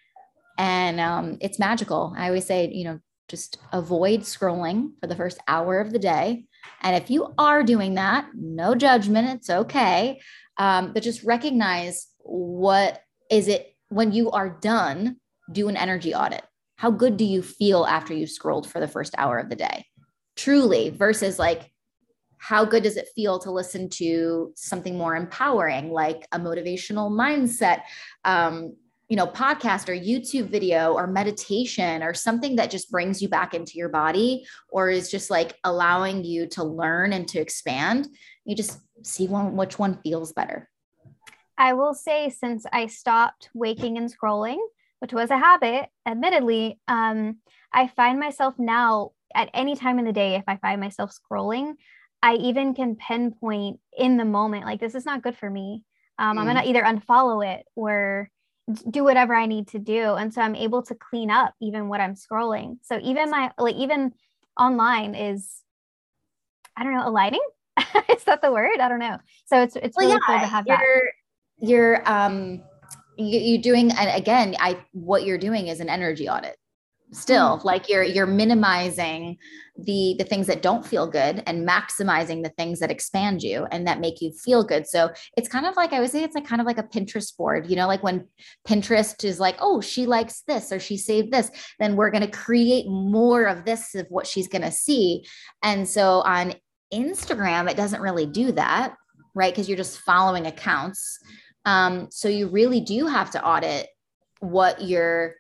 And 0.59 0.99
um, 0.99 1.39
it's 1.41 1.59
magical. 1.59 2.15
I 2.17 2.29
always 2.29 2.47
say, 2.47 2.71
you 2.73 2.85
know, 2.85 3.01
just 3.33 3.59
avoid 3.73 4.21
scrolling 4.21 4.93
for 5.01 5.09
the 5.09 5.17
first 5.17 5.41
hour 5.49 5.81
of 5.81 5.93
the 5.93 5.99
day. 5.99 6.45
And 6.83 6.95
if 6.95 7.11
you 7.11 7.35
are 7.37 7.65
doing 7.65 7.95
that, 7.95 8.29
no 8.35 8.77
judgment, 8.77 9.29
it's 9.31 9.51
okay. 9.51 10.21
Um, 10.59 10.93
but 10.93 11.03
just 11.03 11.25
recognize 11.25 12.07
what 12.19 13.03
is 13.29 13.49
it 13.49 13.75
when 13.89 14.13
you 14.13 14.31
are 14.31 14.49
done, 14.61 15.17
do 15.51 15.69
an 15.69 15.77
energy 15.77 16.15
audit 16.15 16.45
how 16.83 16.91
good 16.91 17.17
do 17.17 17.25
you 17.25 17.43
feel 17.43 17.85
after 17.85 18.13
you 18.13 18.27
scrolled 18.27 18.69
for 18.69 18.81
the 18.81 18.89
first 18.89 19.15
hour 19.17 19.39
of 19.39 19.49
the 19.49 19.55
day? 19.55 19.87
Truly, 20.35 20.91
versus 20.91 21.39
like, 21.39 21.71
how 22.39 22.65
good 22.65 22.83
does 22.83 22.97
it 22.97 23.07
feel 23.15 23.39
to 23.39 23.53
listen 23.53 23.89
to 23.91 24.53
something 24.57 24.99
more 24.99 25.15
empowering, 25.15 25.93
like 25.93 26.27
a 26.33 26.41
motivational 26.41 27.09
mindset, 27.09 27.83
um, 28.25 28.75
you 29.13 29.17
know, 29.17 29.27
podcast 29.27 29.91
or 29.91 29.93
YouTube 29.93 30.49
video 30.49 30.95
or 30.95 31.07
meditation 31.07 32.03
or 32.03 32.15
something 32.15 32.57
that 32.57 32.71
just 32.71 32.91
brings 32.91 33.21
you 33.21 33.29
back 33.29 33.53
into 33.53 33.77
your 33.77 33.91
body 33.91 34.43
or 34.71 34.89
is 34.89 35.11
just 35.11 35.31
like 35.31 35.55
allowing 35.65 36.25
you 36.25 36.47
to 36.47 36.65
learn 36.65 37.13
and 37.13 37.29
to 37.29 37.39
expand? 37.39 38.09
You 38.47 38.57
just 38.57 38.81
see 39.03 39.27
one 39.27 39.55
which 39.55 39.79
one 39.79 39.99
feels 40.03 40.33
better. 40.33 40.71
I 41.59 41.75
will 41.75 41.93
say, 41.93 42.31
since 42.31 42.65
I 42.73 42.87
stopped 42.87 43.51
waking 43.53 43.99
and 43.99 44.11
scrolling, 44.11 44.57
which 45.01 45.13
was 45.13 45.31
a 45.31 45.37
habit, 45.37 45.91
admittedly, 46.07 46.81
um, 46.89 47.37
I 47.71 47.89
find 47.89 48.19
myself 48.19 48.55
now 48.59 49.11
at 49.35 49.51
any 49.53 49.77
time 49.77 49.99
in 49.99 50.07
the 50.07 50.15
day, 50.15 50.37
if 50.37 50.45
I 50.49 50.57
find 50.57 50.81
myself 50.81 51.13
scrolling, 51.13 51.75
I 52.23 52.37
even 52.37 52.73
can 52.73 52.97
pinpoint 52.97 53.79
in 53.95 54.17
the 54.17 54.25
moment, 54.25 54.65
like, 54.65 54.81
this 54.81 54.95
is 54.95 55.05
not 55.05 55.23
good 55.23 55.37
for 55.37 55.51
me. 55.51 55.85
Um, 56.19 56.39
mm. 56.39 56.41
I'm 56.41 56.47
going 56.47 56.57
to 56.57 56.67
either 56.67 56.83
unfollow 56.83 57.47
it 57.47 57.67
or 57.77 58.31
do 58.91 59.05
whatever 59.05 59.35
I 59.35 59.47
need 59.47 59.69
to 59.69 59.79
do. 59.79 60.15
And 60.15 60.33
so 60.33 60.41
I'm 60.41 60.55
able 60.55 60.83
to 60.83 60.95
clean 60.95 61.31
up 61.31 61.55
even 61.61 61.89
what 61.89 62.01
I'm 62.01 62.15
scrolling. 62.15 62.79
So 62.83 62.99
even 63.03 63.31
my, 63.31 63.51
like, 63.59 63.77
even 63.77 64.13
online 64.59 65.15
is 65.15 65.63
I 66.77 66.85
don't 66.85 66.95
know, 66.95 67.07
aligning. 67.07 67.43
is 68.11 68.25
that 68.25 68.43
the 68.43 68.53
word? 68.53 68.81
I 68.81 68.89
don't 68.89 68.99
know. 68.99 69.19
So 69.47 69.63
it's 69.63 69.77
it's 69.77 69.97
well, 69.97 70.07
really 70.07 70.21
yeah, 70.21 70.27
cool 70.27 70.41
to 70.41 70.47
have 70.47 70.67
you're, 70.67 70.77
that. 70.77 71.69
You're 71.69 72.11
um 72.11 72.63
you, 73.17 73.39
you're 73.39 73.63
doing 73.63 73.93
and 73.93 74.11
again, 74.11 74.57
I 74.59 74.79
what 74.93 75.25
you're 75.25 75.39
doing 75.39 75.69
is 75.69 75.81
an 75.81 75.89
energy 75.89 76.29
audit 76.29 76.57
still 77.13 77.59
mm-hmm. 77.59 77.67
like 77.67 77.89
you're 77.89 78.03
you're 78.03 78.27
minimizing 78.27 79.37
the 79.77 80.15
the 80.19 80.25
things 80.25 80.47
that 80.47 80.63
don't 80.63 80.87
feel 80.87 81.07
good 81.07 81.43
and 81.47 81.67
maximizing 81.67 82.43
the 82.43 82.53
things 82.59 82.79
that 82.81 82.91
expand 82.91 83.43
you 83.43 83.67
and 83.71 83.87
that 83.87 84.01
make 84.01 84.21
you 84.21 84.33
feel 84.33 84.63
good. 84.65 84.87
So 84.87 85.11
it's 85.37 85.49
kind 85.49 85.67
of 85.67 85.77
like 85.77 85.93
i 85.93 86.01
would 86.01 86.11
say 86.11 86.23
it's 86.23 86.35
like 86.35 86.47
kind 86.47 86.61
of 86.61 86.67
like 86.67 86.79
a 86.79 86.83
pinterest 86.83 87.37
board 87.37 87.69
you 87.69 87.77
know 87.77 87.87
like 87.87 88.03
when 88.03 88.27
pinterest 88.67 89.25
is 89.25 89.41
like 89.41 89.57
oh 89.61 89.81
she 89.81 90.07
likes 90.07 90.43
this 90.47 90.73
or 90.73 90.81
she 90.81 90.97
saved 90.97 91.33
this 91.33 91.51
then 91.79 91.97
we're 91.97 92.11
going 92.11 92.25
to 92.25 92.31
create 92.31 92.87
more 92.87 93.45
of 93.45 93.65
this 93.65 93.95
of 93.95 94.07
what 94.09 94.27
she's 94.27 94.49
going 94.49 94.63
to 94.63 94.73
see. 94.73 95.25
And 95.63 95.89
so 95.89 96.21
on 96.21 96.55
instagram 96.93 97.71
it 97.71 97.77
doesn't 97.77 98.03
really 98.03 98.27
do 98.27 98.53
that 98.53 98.95
right? 99.35 99.53
Because 99.53 99.69
you're 99.69 99.77
just 99.77 100.01
following 100.01 100.47
accounts. 100.47 101.19
Um, 101.65 102.09
so 102.11 102.29
you 102.29 102.49
really 102.49 102.81
do 102.81 103.07
have 103.07 103.31
to 103.33 103.45
audit 103.45 103.89
what 104.41 104.83
you're 104.83 105.37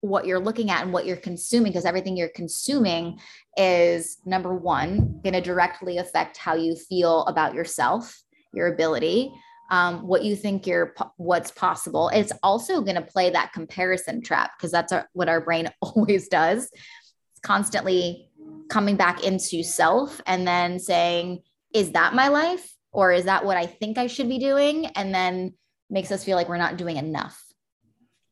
what 0.00 0.26
you're 0.26 0.40
looking 0.40 0.70
at 0.70 0.82
and 0.82 0.92
what 0.92 1.06
you're 1.06 1.16
consuming 1.16 1.72
because 1.72 1.84
everything 1.84 2.16
you're 2.16 2.28
consuming 2.28 3.18
is 3.56 4.18
number 4.24 4.54
one 4.54 5.20
going 5.22 5.32
to 5.32 5.40
directly 5.40 5.98
affect 5.98 6.36
how 6.36 6.54
you 6.54 6.76
feel 6.76 7.22
about 7.24 7.54
yourself 7.54 8.22
your 8.52 8.68
ability 8.68 9.32
um, 9.70 10.06
what 10.06 10.24
you 10.24 10.36
think 10.36 10.66
you're 10.66 10.94
what's 11.16 11.50
possible. 11.50 12.08
It's 12.10 12.32
also 12.42 12.80
going 12.82 12.96
to 12.96 13.02
play 13.02 13.30
that 13.30 13.52
comparison 13.52 14.22
trap 14.22 14.52
because 14.56 14.70
that's 14.70 14.92
our, 14.92 15.08
what 15.12 15.28
our 15.28 15.40
brain 15.40 15.68
always 15.80 16.28
does. 16.28 16.64
It's 16.64 17.40
constantly 17.42 18.30
coming 18.68 18.96
back 18.96 19.24
into 19.24 19.62
self 19.62 20.20
and 20.26 20.46
then 20.46 20.78
saying 20.78 21.42
is 21.74 21.92
that 21.92 22.14
my 22.14 22.28
life? 22.28 22.72
Or 22.92 23.12
is 23.12 23.24
that 23.24 23.44
what 23.44 23.58
i 23.58 23.66
think 23.66 23.98
i 23.98 24.06
should 24.06 24.28
be 24.28 24.38
doing? 24.38 24.86
And 24.86 25.14
then 25.14 25.54
makes 25.90 26.10
us 26.10 26.24
feel 26.24 26.36
like 26.36 26.48
we're 26.48 26.56
not 26.56 26.78
doing 26.78 26.96
enough. 26.96 27.42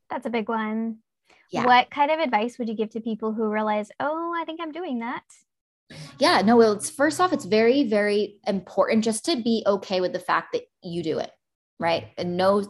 That's 0.08 0.26
a 0.26 0.30
big 0.30 0.48
one 0.48 0.98
yeah. 1.54 1.66
What 1.66 1.90
kind 1.90 2.10
of 2.10 2.18
advice 2.18 2.58
would 2.58 2.68
you 2.68 2.74
give 2.74 2.90
to 2.90 3.00
people 3.00 3.32
who 3.32 3.48
realize, 3.48 3.90
oh, 4.00 4.34
I 4.36 4.44
think 4.44 4.60
I'm 4.60 4.72
doing 4.72 4.98
that? 4.98 5.22
Yeah, 6.18 6.40
no, 6.40 6.56
well, 6.56 6.72
it's 6.72 6.90
first 6.90 7.20
off, 7.20 7.32
it's 7.32 7.44
very, 7.44 7.84
very 7.84 8.40
important 8.46 9.04
just 9.04 9.24
to 9.26 9.36
be 9.36 9.62
okay 9.66 10.00
with 10.00 10.12
the 10.12 10.18
fact 10.18 10.52
that 10.52 10.62
you 10.82 11.02
do 11.02 11.18
it, 11.18 11.30
right? 11.78 12.08
And 12.18 12.36
no, 12.36 12.64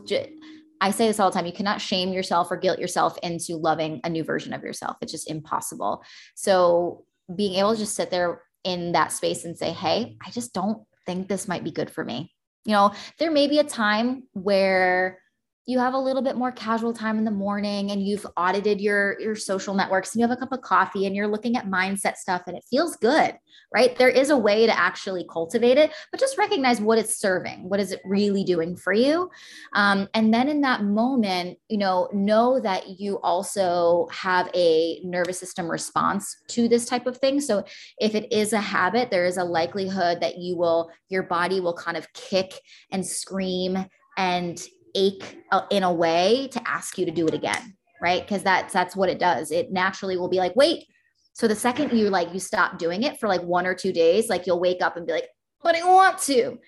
I 0.81 0.91
say 0.91 1.07
this 1.07 1.19
all 1.19 1.31
the 1.31 1.35
time 1.35 1.47
you 1.47 1.53
cannot 1.53 1.81
shame 1.81 2.13
yourself 2.13 2.51
or 2.51 2.59
guilt 2.59 2.79
yourself 2.79 3.17
into 3.23 3.57
loving 3.57 4.01
a 4.05 4.11
new 4.11 4.23
version 4.23 4.53
of 4.53 4.63
yourself. 4.63 4.97
It's 5.01 5.13
just 5.13 5.31
impossible. 5.31 6.03
So, 6.35 7.05
being 7.35 7.55
able 7.55 7.73
to 7.73 7.79
just 7.79 7.97
sit 7.97 8.11
there 8.11 8.43
in 8.65 8.93
that 8.93 9.13
space 9.13 9.47
and 9.47 9.57
say, 9.57 9.71
hey, 9.71 10.19
I 10.23 10.31
just 10.31 10.53
don't 10.53 10.83
think 11.07 11.27
this 11.27 11.49
might 11.49 11.65
be 11.65 11.71
good 11.71 11.91
for 11.91 12.05
me. 12.05 12.35
You 12.67 12.73
know, 12.73 12.93
there 13.19 13.31
may 13.31 13.47
be 13.47 13.61
a 13.61 13.65
time 13.65 14.25
where 14.33 15.21
you 15.67 15.79
have 15.79 15.95
a 15.95 15.99
little 15.99 16.23
bit 16.23 16.37
more 16.37 16.53
casual 16.53 16.93
time 16.93 17.17
in 17.17 17.25
the 17.25 17.31
morning 17.31 17.91
and 17.91 18.07
you've 18.07 18.27
audited 18.37 18.81
your 18.81 19.19
your 19.21 19.35
social 19.35 19.75
networks 19.75 20.15
and 20.15 20.21
you 20.21 20.29
have 20.29 20.37
a 20.37 20.39
cup 20.39 20.53
of 20.53 20.61
coffee 20.61 21.07
and 21.07 21.17
you're 21.17 21.29
looking 21.29 21.57
at 21.57 21.67
mindset 21.67 22.17
stuff 22.17 22.43
and 22.47 22.57
it 22.57 22.65
feels 22.69 22.97
good 22.97 23.35
right? 23.73 23.97
There 23.99 24.09
is 24.09 24.31
a 24.31 24.37
way 24.37 24.67
to 24.67 24.79
actually 24.79 25.27
cultivate 25.31 25.79
it 25.79 25.91
but 26.11 26.21
just 26.21 26.39
recognize 26.39 26.81
what 26.81 26.99
it's 26.99 27.19
serving 27.19 27.69
what 27.69 27.81
is 27.81 27.93
it 27.93 28.01
really 28.05 28.45
doing 28.45 28.77
for 28.77 28.93
you? 28.93 29.31
Um, 29.75 30.09
and 30.15 30.33
then 30.33 30.49
in 30.49 30.61
that 30.63 30.85
moment 30.85 31.59
you 31.69 31.79
know 31.79 32.09
know 32.13 32.61
that 32.61 33.01
you 33.01 33.21
also 33.21 34.09
have 34.13 34.51
a 34.55 35.01
nervous 35.03 35.39
system 35.39 35.71
response 35.71 36.37
to 36.49 36.69
this 36.69 36.85
type 36.85 37.07
of 37.07 37.17
thing. 37.19 37.41
So 37.41 37.65
if 37.99 38.15
it 38.15 38.33
is 38.33 38.53
a 38.53 38.61
habit 38.61 39.11
there 39.11 39.25
is 39.25 39.39
a 39.39 39.45
likelihood 39.45 40.21
that 40.21 40.39
you 40.39 40.57
will 40.57 40.91
your 41.09 41.23
body 41.23 41.61
will 41.61 41.75
kind 41.75 41.97
of 41.97 42.13
kick 42.13 42.61
and 42.91 43.05
scream 43.05 43.87
and 44.17 44.63
ache 44.95 45.39
uh, 45.53 45.63
in 45.71 45.83
a 45.83 45.93
way 45.93 46.49
to 46.53 46.69
ask 46.69 46.99
you 46.99 47.05
to 47.07 47.13
do 47.13 47.27
it 47.27 47.35
again 47.35 47.75
right? 48.05 48.23
Because 48.23 48.43
that's 48.43 48.73
that's 48.73 48.95
what 48.95 49.09
it 49.09 49.19
does. 49.19 49.51
It 49.51 49.73
naturally 49.73 50.19
will 50.19 50.29
be 50.29 50.37
like 50.37 50.55
wait. 50.55 50.85
So 51.33 51.49
the 51.49 51.57
second 51.57 51.97
you 51.99 52.11
like 52.11 52.33
you 52.33 52.39
stop 52.39 52.79
doing 52.79 53.03
it 53.03 53.19
for 53.19 53.29
like 53.29 53.43
one 53.43 53.67
or 53.67 53.75
two 53.75 53.93
days 53.93 54.29
like 54.29 54.47
you'll 54.47 54.61
wake 54.61 54.83
up 54.83 54.97
and 54.97 55.07
be 55.07 55.13
like 55.13 55.29
but 55.63 55.75
i 55.75 55.83
want 55.83 56.19
to. 56.19 56.59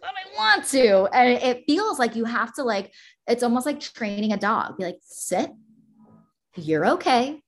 But 0.00 0.10
i 0.10 0.38
want 0.38 0.64
to. 0.68 1.08
And 1.12 1.30
it 1.42 1.64
feels 1.66 1.98
like 1.98 2.14
you 2.14 2.24
have 2.24 2.54
to 2.54 2.62
like 2.62 2.92
it's 3.26 3.42
almost 3.42 3.66
like 3.66 3.80
training 3.80 4.32
a 4.32 4.36
dog. 4.36 4.78
Be 4.78 4.84
like 4.84 4.98
sit. 5.02 5.50
You're 6.56 6.86
okay. 6.92 7.42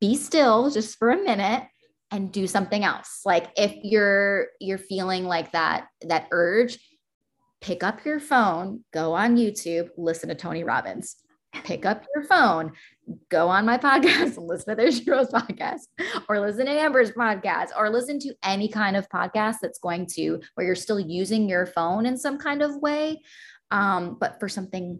Be 0.00 0.16
still 0.16 0.70
just 0.70 0.98
for 0.98 1.10
a 1.10 1.22
minute 1.22 1.62
and 2.10 2.32
do 2.32 2.48
something 2.48 2.82
else. 2.82 3.20
Like 3.24 3.50
if 3.56 3.72
you're 3.84 4.48
you're 4.60 4.78
feeling 4.78 5.26
like 5.26 5.52
that 5.52 5.86
that 6.08 6.26
urge 6.32 6.78
pick 7.62 7.84
up 7.84 8.04
your 8.04 8.20
phone, 8.20 8.84
go 8.92 9.14
on 9.14 9.36
YouTube, 9.36 9.88
listen 9.96 10.28
to 10.28 10.34
Tony 10.34 10.64
Robbins. 10.64 11.16
Pick 11.64 11.86
up 11.86 12.04
your 12.14 12.24
phone, 12.24 12.72
go 13.28 13.48
on 13.48 13.64
my 13.64 13.78
podcast 13.78 14.36
and 14.36 14.46
listen 14.46 14.70
to 14.70 14.74
There 14.74 14.90
She 14.90 15.08
Rose 15.08 15.28
podcast, 15.28 15.82
or 16.28 16.40
listen 16.40 16.66
to 16.66 16.72
Amber's 16.72 17.12
podcast, 17.12 17.68
or 17.76 17.88
listen 17.88 18.18
to 18.20 18.34
any 18.42 18.68
kind 18.68 18.96
of 18.96 19.08
podcast 19.08 19.56
that's 19.62 19.78
going 19.78 20.06
to 20.14 20.40
where 20.54 20.66
you're 20.66 20.74
still 20.74 20.98
using 20.98 21.48
your 21.48 21.66
phone 21.66 22.04
in 22.04 22.18
some 22.18 22.36
kind 22.36 22.62
of 22.62 22.76
way, 22.76 23.22
um, 23.70 24.16
but 24.18 24.40
for 24.40 24.48
something 24.48 24.98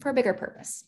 for 0.00 0.10
a 0.10 0.14
bigger 0.14 0.34
purpose. 0.34 0.84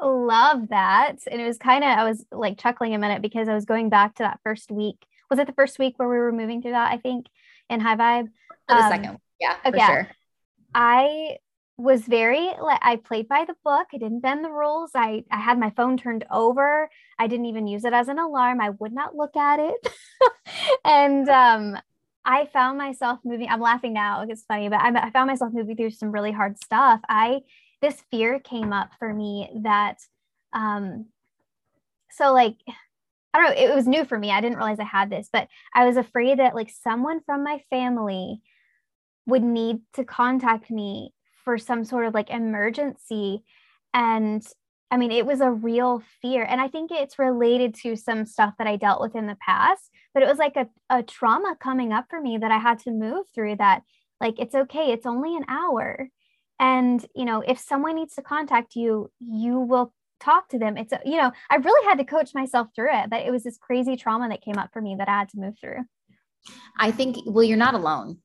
Love 0.00 0.68
that. 0.68 1.16
And 1.30 1.40
it 1.40 1.46
was 1.46 1.58
kind 1.58 1.82
of, 1.82 1.90
I 1.90 2.04
was 2.04 2.24
like 2.30 2.58
chuckling 2.58 2.94
a 2.94 2.98
minute 2.98 3.22
because 3.22 3.48
I 3.48 3.54
was 3.54 3.64
going 3.64 3.88
back 3.88 4.16
to 4.16 4.24
that 4.24 4.40
first 4.44 4.70
week. 4.70 5.06
Was 5.30 5.38
it 5.38 5.46
the 5.46 5.54
first 5.54 5.78
week 5.78 5.94
where 5.96 6.08
we 6.08 6.18
were 6.18 6.32
moving 6.32 6.60
through 6.60 6.72
that? 6.72 6.92
I 6.92 6.98
think 6.98 7.26
in 7.70 7.80
High 7.80 7.96
Vibe. 7.96 8.28
the 8.68 8.74
um, 8.74 8.90
second. 8.90 9.18
Yeah. 9.40 9.56
Okay. 9.64 9.86
Sure. 9.86 10.08
I 10.74 11.38
was 11.76 12.02
very 12.02 12.50
like 12.60 12.78
I 12.82 12.96
played 12.96 13.28
by 13.28 13.44
the 13.46 13.54
book. 13.64 13.88
I 13.92 13.98
didn't 13.98 14.20
bend 14.20 14.44
the 14.44 14.50
rules. 14.50 14.90
I 14.94 15.24
I 15.30 15.38
had 15.38 15.58
my 15.58 15.70
phone 15.70 15.96
turned 15.96 16.24
over. 16.30 16.88
I 17.18 17.26
didn't 17.26 17.46
even 17.46 17.66
use 17.66 17.84
it 17.84 17.92
as 17.92 18.08
an 18.08 18.18
alarm. 18.18 18.60
I 18.60 18.70
would 18.70 18.92
not 18.92 19.16
look 19.16 19.36
at 19.36 19.58
it. 19.58 19.88
and 20.84 21.28
um 21.28 21.78
I 22.24 22.46
found 22.52 22.78
myself 22.78 23.18
moving. 23.24 23.48
I'm 23.48 23.60
laughing 23.60 23.92
now. 23.94 24.24
It's 24.28 24.44
funny, 24.44 24.68
but 24.68 24.80
I, 24.80 25.08
I 25.08 25.10
found 25.10 25.28
myself 25.28 25.52
moving 25.52 25.76
through 25.76 25.90
some 25.90 26.12
really 26.12 26.30
hard 26.30 26.56
stuff. 26.62 27.00
I 27.08 27.40
this 27.80 28.00
fear 28.10 28.38
came 28.38 28.72
up 28.72 28.90
for 28.98 29.12
me 29.12 29.50
that 29.62 29.98
um 30.52 31.06
so 32.10 32.32
like 32.32 32.56
I 33.34 33.40
don't 33.40 33.56
know, 33.56 33.62
it 33.62 33.74
was 33.74 33.86
new 33.88 34.04
for 34.04 34.18
me. 34.18 34.30
I 34.30 34.42
didn't 34.42 34.58
realize 34.58 34.78
I 34.78 34.84
had 34.84 35.08
this, 35.08 35.30
but 35.32 35.48
I 35.74 35.86
was 35.86 35.96
afraid 35.96 36.38
that 36.38 36.54
like 36.54 36.70
someone 36.70 37.22
from 37.24 37.42
my 37.42 37.62
family 37.70 38.42
would 39.26 39.42
need 39.42 39.80
to 39.94 40.04
contact 40.04 40.70
me 40.70 41.12
for 41.44 41.58
some 41.58 41.84
sort 41.84 42.06
of 42.06 42.14
like 42.14 42.30
emergency 42.30 43.42
and 43.94 44.46
I 44.92 44.98
mean, 44.98 45.10
it 45.10 45.24
was 45.24 45.40
a 45.40 45.50
real 45.50 46.02
fear. 46.20 46.44
And 46.44 46.60
I 46.60 46.68
think 46.68 46.90
it's 46.92 47.18
related 47.18 47.74
to 47.76 47.96
some 47.96 48.26
stuff 48.26 48.52
that 48.58 48.66
I 48.66 48.76
dealt 48.76 49.00
with 49.00 49.16
in 49.16 49.26
the 49.26 49.38
past, 49.40 49.90
but 50.12 50.22
it 50.22 50.28
was 50.28 50.36
like 50.36 50.54
a, 50.54 50.68
a 50.90 51.02
trauma 51.02 51.56
coming 51.58 51.94
up 51.94 52.04
for 52.10 52.20
me 52.20 52.36
that 52.36 52.50
I 52.50 52.58
had 52.58 52.78
to 52.80 52.90
move 52.90 53.24
through 53.34 53.56
that, 53.56 53.84
like, 54.20 54.38
it's 54.38 54.54
okay, 54.54 54.92
it's 54.92 55.06
only 55.06 55.34
an 55.34 55.46
hour. 55.48 56.10
And, 56.60 57.04
you 57.14 57.24
know, 57.24 57.40
if 57.40 57.58
someone 57.58 57.94
needs 57.94 58.14
to 58.16 58.22
contact 58.22 58.76
you, 58.76 59.10
you 59.18 59.60
will 59.60 59.94
talk 60.20 60.50
to 60.50 60.58
them. 60.58 60.76
It's, 60.76 60.92
a, 60.92 61.00
you 61.06 61.16
know, 61.16 61.32
I 61.48 61.56
really 61.56 61.88
had 61.88 61.96
to 61.96 62.04
coach 62.04 62.34
myself 62.34 62.68
through 62.76 62.92
it, 62.92 63.08
but 63.08 63.22
it 63.22 63.30
was 63.30 63.44
this 63.44 63.56
crazy 63.56 63.96
trauma 63.96 64.28
that 64.28 64.42
came 64.42 64.58
up 64.58 64.74
for 64.74 64.82
me 64.82 64.96
that 64.98 65.08
I 65.08 65.20
had 65.20 65.30
to 65.30 65.40
move 65.40 65.54
through. 65.58 65.84
I 66.78 66.90
think, 66.90 67.16
well, 67.24 67.44
you're 67.44 67.56
not 67.56 67.74
alone 67.74 68.18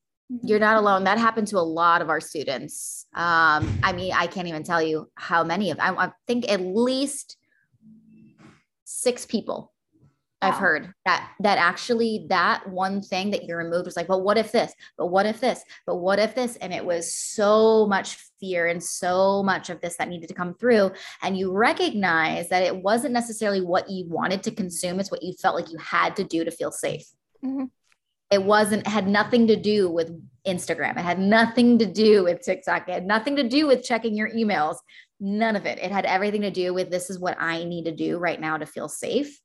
you're 0.43 0.59
not 0.59 0.77
alone. 0.77 1.05
That 1.05 1.17
happened 1.17 1.47
to 1.49 1.57
a 1.57 1.59
lot 1.59 2.01
of 2.01 2.09
our 2.09 2.19
students. 2.19 3.05
Um, 3.13 3.79
I 3.83 3.93
mean, 3.93 4.13
I 4.13 4.27
can't 4.27 4.47
even 4.47 4.63
tell 4.63 4.81
you 4.81 5.09
how 5.15 5.43
many 5.43 5.71
of 5.71 5.79
I, 5.79 5.91
I 5.91 6.11
think 6.27 6.51
at 6.51 6.61
least 6.61 7.37
six 8.83 9.25
people 9.25 9.71
wow. 10.41 10.49
I've 10.49 10.55
heard 10.55 10.93
that 11.05 11.31
that 11.39 11.57
actually 11.57 12.25
that 12.29 12.67
one 12.69 13.01
thing 13.01 13.31
that 13.31 13.45
you 13.45 13.55
removed 13.55 13.85
was 13.85 13.95
like, 13.95 14.09
well, 14.09 14.21
what 14.21 14.37
if 14.37 14.51
this? 14.51 14.73
But 14.97 15.07
what 15.07 15.25
if 15.25 15.39
this? 15.39 15.63
But 15.85 15.97
what 15.97 16.19
if 16.19 16.35
this? 16.35 16.57
And 16.57 16.73
it 16.73 16.85
was 16.85 17.13
so 17.13 17.87
much 17.87 18.17
fear 18.39 18.67
and 18.67 18.83
so 18.83 19.43
much 19.43 19.69
of 19.69 19.79
this 19.81 19.97
that 19.97 20.09
needed 20.09 20.27
to 20.27 20.35
come 20.35 20.55
through. 20.55 20.91
And 21.21 21.37
you 21.37 21.51
recognize 21.53 22.49
that 22.49 22.63
it 22.63 22.75
wasn't 22.75 23.13
necessarily 23.13 23.61
what 23.61 23.89
you 23.89 24.05
wanted 24.07 24.43
to 24.43 24.51
consume, 24.51 24.99
it's 24.99 25.11
what 25.11 25.23
you 25.23 25.33
felt 25.33 25.55
like 25.55 25.71
you 25.71 25.77
had 25.77 26.15
to 26.17 26.23
do 26.23 26.43
to 26.43 26.51
feel 26.51 26.71
safe. 26.71 27.07
Mm-hmm 27.43 27.65
it 28.29 28.43
wasn't 28.43 28.85
had 28.87 29.07
nothing 29.07 29.47
to 29.47 29.55
do 29.55 29.89
with 29.89 30.11
Instagram. 30.45 30.97
It 30.97 31.03
had 31.03 31.19
nothing 31.19 31.77
to 31.79 31.85
do 31.85 32.23
with 32.23 32.41
TikTok. 32.41 32.87
It 32.87 32.93
had 32.93 33.05
nothing 33.05 33.35
to 33.37 33.47
do 33.47 33.67
with 33.67 33.83
checking 33.83 34.15
your 34.15 34.29
emails. 34.29 34.77
None 35.19 35.55
of 35.55 35.65
it. 35.65 35.79
It 35.79 35.91
had 35.91 36.05
everything 36.05 36.41
to 36.41 36.51
do 36.51 36.73
with 36.73 36.89
this 36.89 37.09
is 37.09 37.19
what 37.19 37.37
I 37.39 37.63
need 37.63 37.85
to 37.85 37.91
do 37.91 38.17
right 38.17 38.39
now 38.39 38.57
to 38.57 38.65
feel 38.65 38.89
safe 38.89 39.39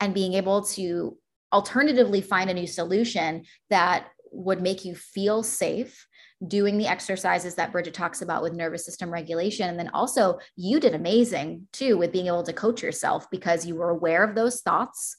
and 0.00 0.14
being 0.14 0.34
able 0.34 0.62
to 0.64 1.16
alternatively 1.52 2.20
find 2.20 2.48
a 2.48 2.54
new 2.54 2.66
solution 2.66 3.44
that 3.68 4.06
would 4.32 4.62
make 4.62 4.84
you 4.84 4.94
feel 4.94 5.42
safe 5.42 6.06
doing 6.46 6.78
the 6.78 6.86
exercises 6.86 7.56
that 7.56 7.72
Bridget 7.72 7.92
talks 7.92 8.22
about 8.22 8.42
with 8.42 8.54
nervous 8.54 8.86
system 8.86 9.12
regulation. 9.12 9.68
And 9.68 9.78
then 9.78 9.90
also, 9.92 10.38
you 10.56 10.80
did 10.80 10.94
amazing 10.94 11.66
too 11.72 11.98
with 11.98 12.12
being 12.12 12.28
able 12.28 12.44
to 12.44 12.52
coach 12.52 12.82
yourself 12.82 13.28
because 13.30 13.66
you 13.66 13.74
were 13.74 13.90
aware 13.90 14.24
of 14.24 14.34
those 14.34 14.62
thoughts 14.62 15.16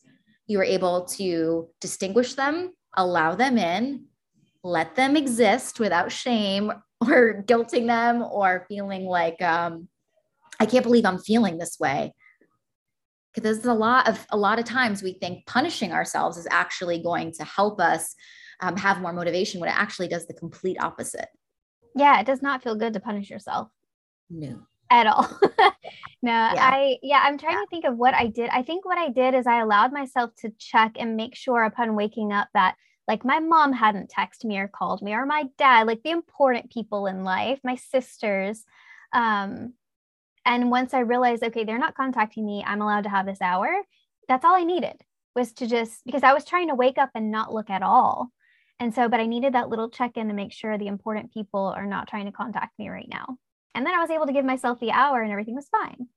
you 0.51 0.57
were 0.57 0.63
able 0.65 1.05
to 1.05 1.69
distinguish 1.79 2.33
them, 2.33 2.73
allow 2.95 3.35
them 3.35 3.57
in, 3.57 4.05
let 4.63 4.95
them 4.95 5.15
exist 5.15 5.79
without 5.79 6.11
shame 6.11 6.71
or 7.01 7.43
guilting 7.47 7.87
them 7.87 8.21
or 8.21 8.65
feeling 8.67 9.05
like 9.05 9.41
um, 9.41 9.87
I 10.59 10.65
can't 10.65 10.83
believe 10.83 11.05
I'm 11.05 11.19
feeling 11.19 11.57
this 11.57 11.79
way. 11.79 12.13
Because 13.33 13.59
there's 13.61 13.65
a 13.65 13.73
lot 13.73 14.09
of 14.09 14.25
a 14.29 14.37
lot 14.37 14.59
of 14.59 14.65
times 14.65 15.01
we 15.01 15.13
think 15.13 15.45
punishing 15.45 15.93
ourselves 15.93 16.37
is 16.37 16.47
actually 16.51 17.01
going 17.01 17.31
to 17.33 17.45
help 17.45 17.79
us 17.79 18.13
um, 18.59 18.75
have 18.75 19.01
more 19.01 19.13
motivation 19.13 19.61
when 19.61 19.69
it 19.69 19.75
actually 19.77 20.09
does 20.09 20.27
the 20.27 20.33
complete 20.33 20.77
opposite. 20.81 21.29
Yeah, 21.95 22.19
it 22.19 22.25
does 22.25 22.41
not 22.41 22.61
feel 22.61 22.75
good 22.75 22.93
to 22.93 22.99
punish 22.99 23.29
yourself. 23.29 23.69
No. 24.29 24.67
At 24.91 25.07
all. 25.07 25.25
no, 26.21 26.31
yeah. 26.31 26.53
I, 26.57 26.97
yeah, 27.01 27.21
I'm 27.23 27.37
trying 27.37 27.53
yeah. 27.53 27.61
to 27.61 27.67
think 27.69 27.85
of 27.85 27.97
what 27.97 28.13
I 28.13 28.27
did. 28.27 28.49
I 28.49 28.61
think 28.61 28.85
what 28.85 28.97
I 28.97 29.09
did 29.09 29.33
is 29.33 29.47
I 29.47 29.61
allowed 29.61 29.93
myself 29.93 30.31
to 30.39 30.51
check 30.59 30.97
and 30.99 31.15
make 31.15 31.33
sure 31.33 31.63
upon 31.63 31.95
waking 31.95 32.33
up 32.33 32.49
that 32.53 32.75
like 33.07 33.23
my 33.23 33.39
mom 33.39 33.71
hadn't 33.71 34.11
texted 34.11 34.45
me 34.45 34.57
or 34.57 34.67
called 34.67 35.01
me 35.01 35.13
or 35.13 35.25
my 35.25 35.45
dad, 35.57 35.87
like 35.87 36.03
the 36.03 36.11
important 36.11 36.71
people 36.71 37.07
in 37.07 37.23
life, 37.23 37.59
my 37.63 37.75
sisters. 37.75 38.65
Um, 39.13 39.73
and 40.45 40.69
once 40.69 40.93
I 40.93 40.99
realized, 40.99 41.43
okay, 41.43 41.63
they're 41.63 41.79
not 41.79 41.95
contacting 41.95 42.45
me, 42.45 42.63
I'm 42.65 42.81
allowed 42.81 43.03
to 43.03 43.09
have 43.09 43.25
this 43.25 43.41
hour. 43.41 43.69
That's 44.27 44.43
all 44.43 44.55
I 44.55 44.63
needed 44.63 44.97
was 45.35 45.53
to 45.53 45.67
just 45.67 46.03
because 46.05 46.23
I 46.23 46.33
was 46.33 46.45
trying 46.45 46.67
to 46.67 46.75
wake 46.75 46.97
up 46.97 47.11
and 47.15 47.31
not 47.31 47.53
look 47.53 47.69
at 47.69 47.81
all. 47.81 48.29
And 48.79 48.93
so, 48.93 49.07
but 49.07 49.19
I 49.19 49.25
needed 49.25 49.53
that 49.53 49.69
little 49.69 49.89
check 49.89 50.17
in 50.17 50.27
to 50.27 50.33
make 50.33 50.51
sure 50.51 50.77
the 50.77 50.87
important 50.87 51.33
people 51.33 51.73
are 51.77 51.85
not 51.85 52.07
trying 52.07 52.25
to 52.25 52.31
contact 52.31 52.77
me 52.79 52.89
right 52.89 53.07
now. 53.09 53.37
And 53.73 53.85
then 53.85 53.93
I 53.93 53.99
was 53.99 54.09
able 54.09 54.27
to 54.27 54.33
give 54.33 54.45
myself 54.45 54.79
the 54.79 54.91
hour 54.91 55.21
and 55.21 55.31
everything 55.31 55.55
was 55.55 55.69
fine. 55.69 56.07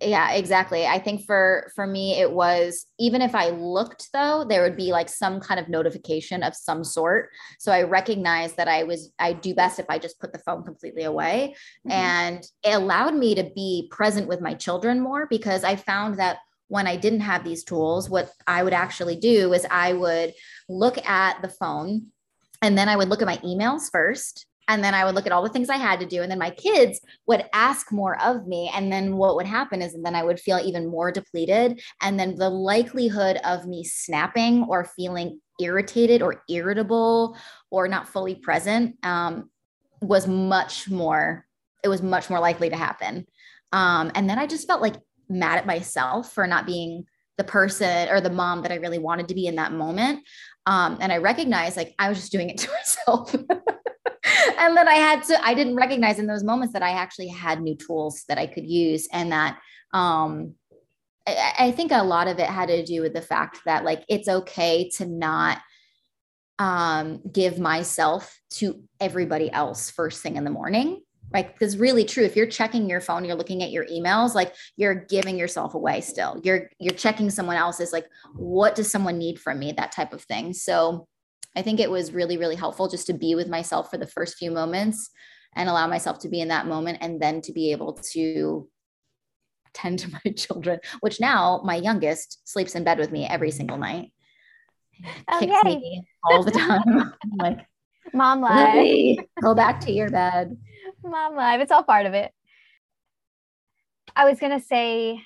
Yeah 0.00 0.32
exactly. 0.32 0.86
I 0.86 0.98
think 0.98 1.24
for 1.24 1.70
for 1.74 1.86
me 1.86 2.20
it 2.20 2.30
was 2.30 2.86
even 2.98 3.22
if 3.22 3.34
i 3.34 3.48
looked 3.48 4.10
though 4.12 4.44
there 4.46 4.62
would 4.62 4.76
be 4.76 4.92
like 4.92 5.08
some 5.08 5.40
kind 5.40 5.58
of 5.58 5.68
notification 5.68 6.42
of 6.42 6.54
some 6.54 6.84
sort. 6.84 7.30
So 7.58 7.72
i 7.72 7.82
recognized 7.82 8.56
that 8.58 8.68
i 8.68 8.82
was 8.82 9.12
i 9.18 9.32
do 9.32 9.54
best 9.54 9.78
if 9.78 9.86
i 9.88 9.98
just 9.98 10.20
put 10.20 10.32
the 10.32 10.38
phone 10.40 10.64
completely 10.64 11.04
away. 11.04 11.54
Mm-hmm. 11.86 11.92
and 11.92 12.44
it 12.62 12.72
allowed 12.74 13.14
me 13.14 13.34
to 13.36 13.50
be 13.54 13.88
present 13.90 14.28
with 14.28 14.40
my 14.40 14.54
children 14.54 15.00
more 15.00 15.26
because 15.26 15.64
i 15.64 15.76
found 15.76 16.18
that 16.18 16.38
when 16.68 16.86
i 16.86 16.96
didn't 16.96 17.20
have 17.20 17.42
these 17.42 17.64
tools 17.64 18.10
what 18.10 18.30
i 18.46 18.62
would 18.62 18.74
actually 18.74 19.16
do 19.16 19.52
is 19.54 19.66
i 19.70 19.92
would 19.92 20.34
look 20.68 20.98
at 21.06 21.40
the 21.40 21.48
phone 21.48 22.08
and 22.60 22.76
then 22.76 22.88
i 22.88 22.96
would 22.96 23.08
look 23.08 23.22
at 23.22 23.26
my 23.26 23.38
emails 23.38 23.90
first 23.90 24.46
and 24.68 24.82
then 24.82 24.94
I 24.94 25.04
would 25.04 25.14
look 25.14 25.26
at 25.26 25.32
all 25.32 25.42
the 25.42 25.48
things 25.48 25.70
I 25.70 25.76
had 25.76 26.00
to 26.00 26.06
do. 26.06 26.22
And 26.22 26.30
then 26.30 26.38
my 26.38 26.50
kids 26.50 27.00
would 27.26 27.44
ask 27.52 27.92
more 27.92 28.20
of 28.20 28.46
me. 28.46 28.70
And 28.74 28.92
then 28.92 29.16
what 29.16 29.36
would 29.36 29.46
happen 29.46 29.80
is 29.80 29.94
and 29.94 30.04
then 30.04 30.14
I 30.14 30.24
would 30.24 30.40
feel 30.40 30.58
even 30.58 30.88
more 30.88 31.12
depleted. 31.12 31.80
And 32.02 32.18
then 32.18 32.34
the 32.34 32.50
likelihood 32.50 33.38
of 33.44 33.66
me 33.66 33.84
snapping 33.84 34.64
or 34.64 34.84
feeling 34.84 35.40
irritated 35.60 36.20
or 36.20 36.42
irritable 36.48 37.36
or 37.70 37.88
not 37.88 38.08
fully 38.08 38.34
present 38.34 38.96
um, 39.04 39.50
was 40.02 40.26
much 40.26 40.90
more, 40.90 41.46
it 41.84 41.88
was 41.88 42.02
much 42.02 42.28
more 42.28 42.40
likely 42.40 42.68
to 42.68 42.76
happen. 42.76 43.26
Um, 43.72 44.10
and 44.14 44.28
then 44.28 44.38
I 44.38 44.46
just 44.46 44.66
felt 44.66 44.82
like 44.82 44.96
mad 45.28 45.58
at 45.58 45.66
myself 45.66 46.32
for 46.32 46.46
not 46.46 46.66
being 46.66 47.04
the 47.38 47.44
person 47.44 48.08
or 48.08 48.20
the 48.20 48.30
mom 48.30 48.62
that 48.62 48.72
I 48.72 48.76
really 48.76 48.98
wanted 48.98 49.28
to 49.28 49.34
be 49.34 49.46
in 49.46 49.56
that 49.56 49.72
moment. 49.72 50.24
Um, 50.64 50.98
and 51.00 51.12
I 51.12 51.18
recognized 51.18 51.76
like 51.76 51.94
I 51.98 52.08
was 52.08 52.18
just 52.18 52.32
doing 52.32 52.50
it 52.50 52.58
to 52.58 52.70
myself. 52.70 53.34
and 54.58 54.76
then 54.76 54.88
I 54.88 54.94
had 54.94 55.22
to, 55.24 55.44
I 55.44 55.54
didn't 55.54 55.76
recognize 55.76 56.18
in 56.18 56.26
those 56.26 56.44
moments 56.44 56.72
that 56.72 56.82
I 56.82 56.90
actually 56.90 57.28
had 57.28 57.60
new 57.60 57.76
tools 57.76 58.24
that 58.28 58.38
I 58.38 58.46
could 58.46 58.66
use 58.66 59.08
and 59.12 59.32
that 59.32 59.58
um 59.92 60.54
I, 61.26 61.54
I 61.58 61.70
think 61.72 61.92
a 61.92 62.02
lot 62.02 62.28
of 62.28 62.38
it 62.38 62.46
had 62.46 62.68
to 62.68 62.84
do 62.84 63.02
with 63.02 63.14
the 63.14 63.22
fact 63.22 63.60
that 63.66 63.84
like 63.84 64.04
it's 64.08 64.28
okay 64.28 64.90
to 64.96 65.06
not 65.06 65.58
um 66.58 67.20
give 67.30 67.58
myself 67.58 68.38
to 68.48 68.82
everybody 69.00 69.50
else 69.52 69.90
first 69.90 70.22
thing 70.22 70.36
in 70.36 70.44
the 70.44 70.50
morning. 70.50 71.02
Right 71.32 71.52
because 71.52 71.76
really 71.76 72.04
true. 72.04 72.24
If 72.24 72.36
you're 72.36 72.46
checking 72.46 72.88
your 72.88 73.00
phone 73.00 73.24
you're 73.24 73.36
looking 73.36 73.62
at 73.62 73.70
your 73.70 73.84
emails 73.86 74.34
like 74.34 74.54
you're 74.76 74.94
giving 74.94 75.36
yourself 75.36 75.74
away 75.74 76.00
still. 76.00 76.40
You're 76.42 76.70
you're 76.78 76.94
checking 76.94 77.30
someone 77.30 77.56
else's 77.56 77.92
like 77.92 78.06
what 78.34 78.74
does 78.74 78.90
someone 78.90 79.18
need 79.18 79.38
from 79.40 79.58
me? 79.58 79.72
That 79.72 79.92
type 79.92 80.12
of 80.12 80.22
thing. 80.22 80.52
So 80.52 81.08
I 81.56 81.62
think 81.62 81.80
it 81.80 81.90
was 81.90 82.12
really, 82.12 82.36
really 82.36 82.54
helpful 82.54 82.86
just 82.86 83.06
to 83.06 83.14
be 83.14 83.34
with 83.34 83.48
myself 83.48 83.90
for 83.90 83.96
the 83.96 84.06
first 84.06 84.36
few 84.36 84.50
moments 84.50 85.10
and 85.54 85.68
allow 85.68 85.86
myself 85.86 86.18
to 86.20 86.28
be 86.28 86.40
in 86.40 86.48
that 86.48 86.66
moment 86.66 86.98
and 87.00 87.20
then 87.20 87.40
to 87.40 87.52
be 87.52 87.72
able 87.72 87.94
to 88.12 88.68
tend 89.72 89.98
to 90.00 90.10
my 90.12 90.32
children, 90.32 90.78
which 91.00 91.20
now 91.20 91.62
my 91.64 91.76
youngest 91.76 92.46
sleeps 92.46 92.74
in 92.74 92.84
bed 92.84 92.98
with 92.98 93.10
me 93.10 93.26
every 93.26 93.50
single 93.50 93.78
night. 93.78 94.12
Oh, 95.30 95.38
kicks 95.40 95.64
me 95.64 96.06
all 96.24 96.42
the 96.42 96.50
time. 96.50 97.14
like, 97.38 97.66
Mom 98.12 98.40
life. 98.40 99.18
Go 99.42 99.54
back 99.54 99.80
to 99.80 99.92
your 99.92 100.08
bed. 100.08 100.56
Mom 101.02 101.34
life. 101.34 101.60
It's 101.60 101.72
all 101.72 101.82
part 101.82 102.06
of 102.06 102.14
it. 102.14 102.32
I 104.14 104.24
was 104.24 104.38
gonna 104.38 104.60
say 104.60 105.20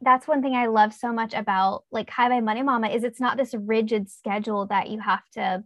that's 0.00 0.28
one 0.28 0.42
thing 0.42 0.54
I 0.54 0.66
love 0.66 0.92
so 0.92 1.12
much 1.12 1.34
about 1.34 1.84
like 1.90 2.10
High 2.10 2.28
Vibe 2.28 2.44
Money 2.44 2.62
Mama 2.62 2.88
is 2.88 3.04
it's 3.04 3.20
not 3.20 3.36
this 3.36 3.54
rigid 3.54 4.10
schedule 4.10 4.66
that 4.66 4.88
you 4.90 5.00
have 5.00 5.28
to 5.32 5.64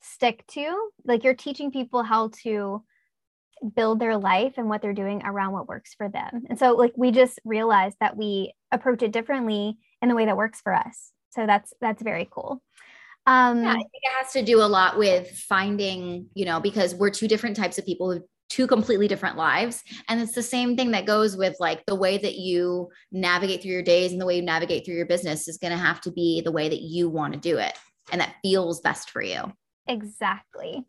stick 0.00 0.46
to. 0.48 0.90
Like 1.04 1.24
you're 1.24 1.34
teaching 1.34 1.70
people 1.70 2.02
how 2.02 2.30
to 2.42 2.82
build 3.76 4.00
their 4.00 4.16
life 4.16 4.54
and 4.56 4.68
what 4.68 4.82
they're 4.82 4.94
doing 4.94 5.22
around 5.24 5.52
what 5.52 5.68
works 5.68 5.94
for 5.94 6.08
them. 6.08 6.44
And 6.48 6.58
so 6.58 6.72
like 6.72 6.92
we 6.96 7.10
just 7.10 7.38
realized 7.44 7.96
that 8.00 8.16
we 8.16 8.54
approach 8.72 9.02
it 9.02 9.12
differently 9.12 9.78
in 10.00 10.08
the 10.08 10.14
way 10.14 10.26
that 10.26 10.36
works 10.36 10.60
for 10.60 10.74
us. 10.74 11.12
So 11.30 11.46
that's 11.46 11.72
that's 11.80 12.02
very 12.02 12.28
cool. 12.30 12.62
Um, 13.26 13.62
yeah, 13.62 13.70
I 13.70 13.74
think 13.74 13.90
it 13.92 14.12
has 14.22 14.32
to 14.32 14.42
do 14.42 14.62
a 14.62 14.64
lot 14.64 14.98
with 14.98 15.30
finding, 15.30 16.26
you 16.34 16.46
know, 16.46 16.58
because 16.58 16.94
we're 16.94 17.10
two 17.10 17.28
different 17.28 17.56
types 17.56 17.78
of 17.78 17.84
people 17.84 18.12
who 18.12 18.24
two 18.50 18.66
completely 18.66 19.08
different 19.08 19.36
lives. 19.36 19.82
And 20.08 20.20
it's 20.20 20.34
the 20.34 20.42
same 20.42 20.76
thing 20.76 20.90
that 20.90 21.06
goes 21.06 21.36
with 21.36 21.56
like 21.60 21.86
the 21.86 21.94
way 21.94 22.18
that 22.18 22.34
you 22.34 22.88
navigate 23.12 23.62
through 23.62 23.70
your 23.70 23.82
days 23.82 24.12
and 24.12 24.20
the 24.20 24.26
way 24.26 24.36
you 24.36 24.42
navigate 24.42 24.84
through 24.84 24.96
your 24.96 25.06
business 25.06 25.48
is 25.48 25.56
going 25.56 25.72
to 25.72 25.78
have 25.78 26.00
to 26.02 26.10
be 26.10 26.42
the 26.42 26.52
way 26.52 26.68
that 26.68 26.82
you 26.82 27.08
want 27.08 27.32
to 27.32 27.38
do 27.38 27.56
it 27.56 27.78
and 28.12 28.20
that 28.20 28.34
feels 28.42 28.80
best 28.80 29.10
for 29.10 29.22
you. 29.22 29.52
Exactly. 29.86 30.84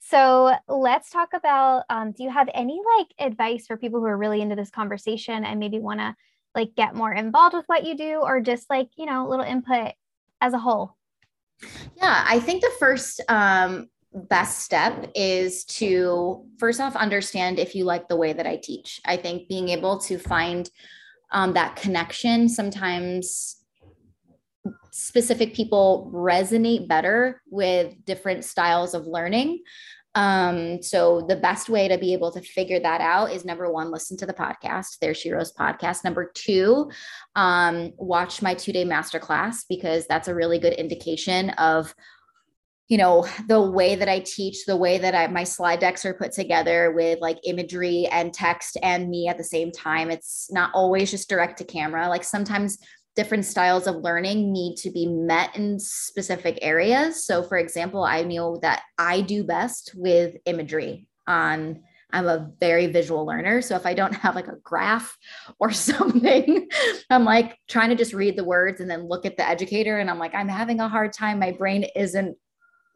So 0.00 0.54
let's 0.68 1.10
talk 1.10 1.30
about 1.34 1.84
um, 1.90 2.12
do 2.12 2.22
you 2.22 2.30
have 2.30 2.48
any 2.54 2.80
like 2.98 3.08
advice 3.18 3.66
for 3.66 3.76
people 3.76 4.00
who 4.00 4.06
are 4.06 4.16
really 4.16 4.40
into 4.40 4.56
this 4.56 4.70
conversation 4.70 5.44
and 5.44 5.58
maybe 5.58 5.78
want 5.78 6.00
to 6.00 6.14
like 6.54 6.74
get 6.76 6.94
more 6.94 7.12
involved 7.12 7.54
with 7.54 7.66
what 7.66 7.84
you 7.84 7.96
do 7.96 8.20
or 8.22 8.40
just 8.40 8.70
like, 8.70 8.88
you 8.96 9.06
know, 9.06 9.26
little 9.26 9.44
input 9.44 9.92
as 10.40 10.54
a 10.54 10.58
whole? 10.58 10.96
Yeah, 11.96 12.24
I 12.26 12.40
think 12.40 12.62
the 12.62 12.72
first 12.78 13.22
um, 13.28 13.88
best 14.16 14.60
step 14.60 15.10
is 15.14 15.64
to 15.64 16.44
first 16.58 16.80
off 16.80 16.96
understand 16.96 17.58
if 17.58 17.74
you 17.74 17.84
like 17.84 18.08
the 18.08 18.16
way 18.16 18.32
that 18.32 18.46
I 18.46 18.56
teach. 18.56 19.00
I 19.04 19.16
think 19.16 19.48
being 19.48 19.68
able 19.68 19.98
to 20.00 20.18
find 20.18 20.68
um, 21.30 21.52
that 21.52 21.76
connection 21.76 22.48
sometimes 22.48 23.56
specific 24.90 25.54
people 25.54 26.10
resonate 26.14 26.88
better 26.88 27.42
with 27.50 27.94
different 28.06 28.44
styles 28.44 28.94
of 28.94 29.06
learning. 29.06 29.60
Um, 30.14 30.82
so 30.82 31.26
the 31.28 31.36
best 31.36 31.68
way 31.68 31.88
to 31.88 31.98
be 31.98 32.14
able 32.14 32.32
to 32.32 32.40
figure 32.40 32.80
that 32.80 33.02
out 33.02 33.30
is 33.32 33.44
number 33.44 33.70
one, 33.70 33.90
listen 33.90 34.16
to 34.16 34.24
the 34.24 34.32
podcast, 34.32 34.98
There 34.98 35.12
She 35.12 35.30
Rose 35.30 35.52
podcast. 35.52 36.04
Number 36.04 36.32
two, 36.34 36.90
um, 37.34 37.92
watch 37.98 38.40
my 38.40 38.54
two 38.54 38.72
day 38.72 38.86
masterclass 38.86 39.64
because 39.68 40.06
that's 40.06 40.28
a 40.28 40.34
really 40.34 40.58
good 40.58 40.72
indication 40.72 41.50
of 41.50 41.94
you 42.88 42.98
know 42.98 43.26
the 43.48 43.60
way 43.60 43.94
that 43.94 44.08
i 44.08 44.18
teach 44.20 44.64
the 44.64 44.76
way 44.76 44.98
that 44.98 45.14
I, 45.14 45.26
my 45.26 45.44
slide 45.44 45.80
decks 45.80 46.04
are 46.04 46.14
put 46.14 46.32
together 46.32 46.92
with 46.92 47.20
like 47.20 47.38
imagery 47.44 48.08
and 48.10 48.32
text 48.32 48.76
and 48.82 49.08
me 49.08 49.28
at 49.28 49.38
the 49.38 49.44
same 49.44 49.72
time 49.72 50.10
it's 50.10 50.50
not 50.52 50.70
always 50.74 51.10
just 51.10 51.28
direct 51.28 51.58
to 51.58 51.64
camera 51.64 52.08
like 52.08 52.24
sometimes 52.24 52.78
different 53.14 53.46
styles 53.46 53.86
of 53.86 53.96
learning 53.96 54.52
need 54.52 54.76
to 54.76 54.90
be 54.90 55.06
met 55.06 55.56
in 55.56 55.78
specific 55.78 56.58
areas 56.62 57.24
so 57.24 57.42
for 57.42 57.58
example 57.58 58.04
i 58.04 58.22
know 58.22 58.56
that 58.62 58.82
i 58.98 59.20
do 59.20 59.42
best 59.42 59.92
with 59.96 60.36
imagery 60.44 61.06
on 61.26 61.82
I'm 62.12 62.28
a 62.28 62.50
very 62.60 62.86
visual 62.86 63.26
learner. 63.26 63.60
So 63.60 63.74
if 63.74 63.84
I 63.84 63.92
don't 63.92 64.14
have 64.22 64.36
like 64.36 64.46
a 64.46 64.56
graph 64.62 65.18
or 65.58 65.70
something, 65.72 66.68
I'm 67.10 67.24
like 67.24 67.58
trying 67.68 67.90
to 67.90 67.96
just 67.96 68.14
read 68.14 68.36
the 68.36 68.44
words 68.44 68.80
and 68.80 68.90
then 68.90 69.08
look 69.08 69.26
at 69.26 69.36
the 69.36 69.46
educator. 69.46 69.98
And 69.98 70.08
I'm 70.08 70.18
like, 70.18 70.34
I'm 70.34 70.48
having 70.48 70.80
a 70.80 70.88
hard 70.88 71.12
time. 71.12 71.40
My 71.40 71.50
brain 71.50 71.84
isn't 71.96 72.36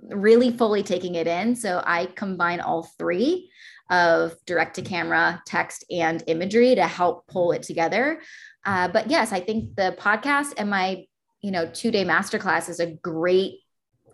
really 0.09 0.51
fully 0.51 0.83
taking 0.83 1.15
it 1.15 1.27
in. 1.27 1.55
So 1.57 1.83
I 1.85 2.07
combine 2.07 2.61
all 2.61 2.85
three 2.99 3.51
of 3.91 4.35
direct 4.47 4.77
to 4.77 4.83
camera, 4.83 5.43
text, 5.47 5.85
and 5.91 6.23
imagery 6.27 6.75
to 6.75 6.87
help 6.87 7.27
pull 7.27 7.53
it 7.53 7.63
together. 7.63 8.21
Uh, 8.65 8.89
but 8.89 9.11
yes, 9.11 9.33
I 9.33 9.41
think 9.41 9.75
the 9.77 9.97
podcast 9.99 10.55
and 10.57 10.71
my 10.71 11.05
you 11.43 11.51
know 11.51 11.67
two 11.67 11.91
day 11.91 12.05
masterclass 12.05 12.69
is 12.69 12.81
a 12.81 12.87
great 12.87 13.55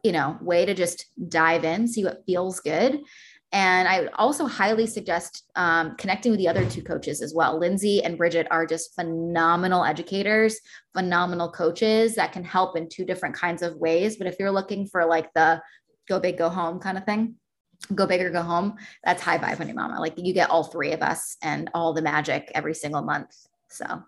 you 0.03 0.13
know 0.13 0.39
way 0.41 0.65
to 0.65 0.75
just 0.75 1.07
dive 1.29 1.65
in, 1.65 1.89
see 1.89 2.05
what 2.05 2.23
feels 2.27 2.61
good, 2.61 3.01
And 3.57 3.89
I 3.89 4.09
also 4.17 4.45
highly 4.45 4.87
suggest 4.87 5.51
um, 5.57 5.97
connecting 5.97 6.31
with 6.31 6.39
the 6.39 6.47
other 6.47 6.69
two 6.69 6.83
coaches 6.83 7.23
as 7.23 7.33
well. 7.33 7.59
Lindsay 7.59 8.05
and 8.05 8.19
Bridget 8.19 8.47
are 8.51 8.67
just 8.67 8.95
phenomenal 8.95 9.83
educators, 9.83 10.61
phenomenal 10.95 11.51
coaches 11.51 12.17
that 12.17 12.33
can 12.33 12.45
help 12.45 12.77
in 12.77 12.87
two 12.87 13.07
different 13.07 13.35
kinds 13.35 13.63
of 13.63 13.77
ways. 13.77 14.19
But 14.19 14.27
if 14.27 14.37
you're 14.39 14.51
looking 14.51 14.87
for 14.87 15.07
like 15.07 15.33
the 15.33 15.63
go 16.07 16.21
big, 16.21 16.37
go 16.37 16.51
home 16.51 16.81
kind 16.81 16.99
of 16.99 17.07
thing, 17.07 17.37
go 17.95 18.07
big 18.07 18.21
or 18.21 18.29
go 18.29 18.43
home, 18.43 18.75
that's 19.03 19.23
high 19.23 19.39
vibe 19.39 19.59
money 19.59 19.73
mama. 19.73 20.01
Like 20.01 20.19
you 20.19 20.35
get 20.35 20.51
all 20.51 20.65
three 20.65 20.93
of 20.93 21.01
us 21.01 21.39
and 21.43 21.71
all 21.73 21.95
the 21.95 22.03
magic 22.03 22.53
every 22.55 22.75
single 22.75 23.01
month. 23.01 23.35
So 23.71 24.03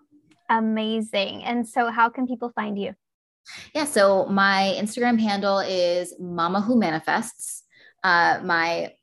amazing. 0.47 1.43
And 1.43 1.67
so 1.67 1.89
how 1.89 2.09
can 2.09 2.27
people 2.27 2.51
find 2.53 2.77
you? 2.77 2.93
Yeah, 3.73 3.85
so 3.85 4.27
my 4.27 4.75
Instagram 4.77 5.19
handle 5.19 5.57
is 5.57 6.13
Mama 6.19 6.61
Who 6.61 6.77
Manifests. 6.77 7.63
Uh, 8.03 8.39
my 8.43 8.93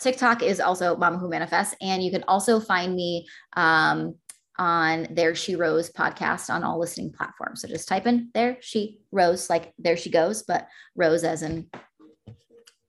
TikTok 0.00 0.42
is 0.42 0.60
also 0.60 0.96
Mama 0.96 1.18
Who 1.18 1.28
Manifests, 1.28 1.74
and 1.80 2.02
you 2.02 2.10
can 2.10 2.24
also 2.26 2.58
find 2.58 2.94
me 2.94 3.26
um, 3.56 4.14
on 4.58 5.06
There 5.10 5.34
She 5.34 5.56
Rose 5.56 5.90
podcast 5.90 6.50
on 6.50 6.64
all 6.64 6.78
listening 6.78 7.12
platforms. 7.12 7.62
So 7.62 7.68
just 7.68 7.88
type 7.88 8.06
in 8.06 8.30
There 8.34 8.56
She 8.60 8.98
Rose, 9.12 9.50
like 9.50 9.72
There 9.78 9.96
She 9.96 10.10
Goes, 10.10 10.42
but 10.42 10.66
Rose 10.96 11.24
as 11.24 11.42
in 11.42 11.68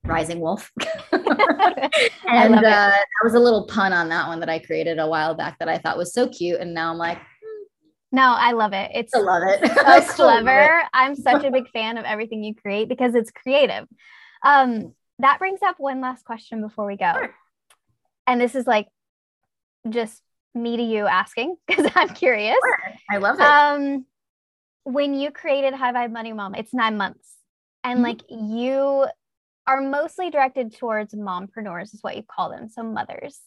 Rising 0.04 0.40
Wolf. 0.40 0.70
and 1.12 2.54
uh, 2.56 2.60
that 2.60 3.04
was 3.22 3.34
a 3.34 3.40
little 3.40 3.66
pun 3.66 3.92
on 3.92 4.08
that 4.08 4.28
one 4.28 4.40
that 4.40 4.48
I 4.48 4.58
created 4.58 4.98
a 4.98 5.06
while 5.06 5.34
back 5.34 5.58
that 5.58 5.68
I 5.68 5.78
thought 5.78 5.98
was 5.98 6.12
so 6.12 6.28
cute, 6.28 6.60
and 6.60 6.74
now 6.74 6.90
I'm 6.90 6.98
like, 6.98 7.18
no, 8.14 8.34
I 8.36 8.52
love 8.52 8.74
it. 8.74 8.90
It's 8.94 9.14
I 9.14 9.20
love 9.20 9.42
it. 9.46 9.66
So 10.08 10.14
clever. 10.14 10.80
It. 10.80 10.86
I'm 10.92 11.14
such 11.14 11.44
a 11.44 11.50
big 11.50 11.70
fan 11.70 11.96
of 11.96 12.04
everything 12.04 12.44
you 12.44 12.54
create 12.54 12.88
because 12.88 13.14
it's 13.14 13.30
creative. 13.30 13.86
Um, 14.44 14.92
that 15.22 15.38
brings 15.38 15.60
up 15.62 15.76
one 15.78 16.00
last 16.00 16.24
question 16.24 16.60
before 16.60 16.86
we 16.86 16.96
go. 16.96 17.12
Sure. 17.14 17.34
And 18.26 18.40
this 18.40 18.54
is 18.54 18.66
like 18.66 18.88
just 19.88 20.20
me 20.54 20.76
to 20.76 20.82
you 20.82 21.06
asking 21.06 21.56
because 21.66 21.90
I'm 21.94 22.10
curious. 22.10 22.56
Sure. 22.62 22.94
I 23.10 23.16
love 23.18 23.36
it. 23.40 23.42
Um, 23.42 24.06
when 24.84 25.14
you 25.14 25.30
created 25.30 25.74
High 25.74 25.92
Vibe 25.92 26.12
Money 26.12 26.32
Mama, 26.32 26.58
it's 26.58 26.74
nine 26.74 26.96
months, 26.96 27.36
and 27.84 27.98
mm-hmm. 27.98 28.04
like 28.04 28.22
you 28.28 29.06
are 29.66 29.80
mostly 29.80 30.28
directed 30.28 30.76
towards 30.76 31.14
mompreneurs, 31.14 31.94
is 31.94 32.02
what 32.02 32.16
you 32.16 32.24
call 32.24 32.50
them, 32.50 32.68
so 32.68 32.82
mothers. 32.82 33.40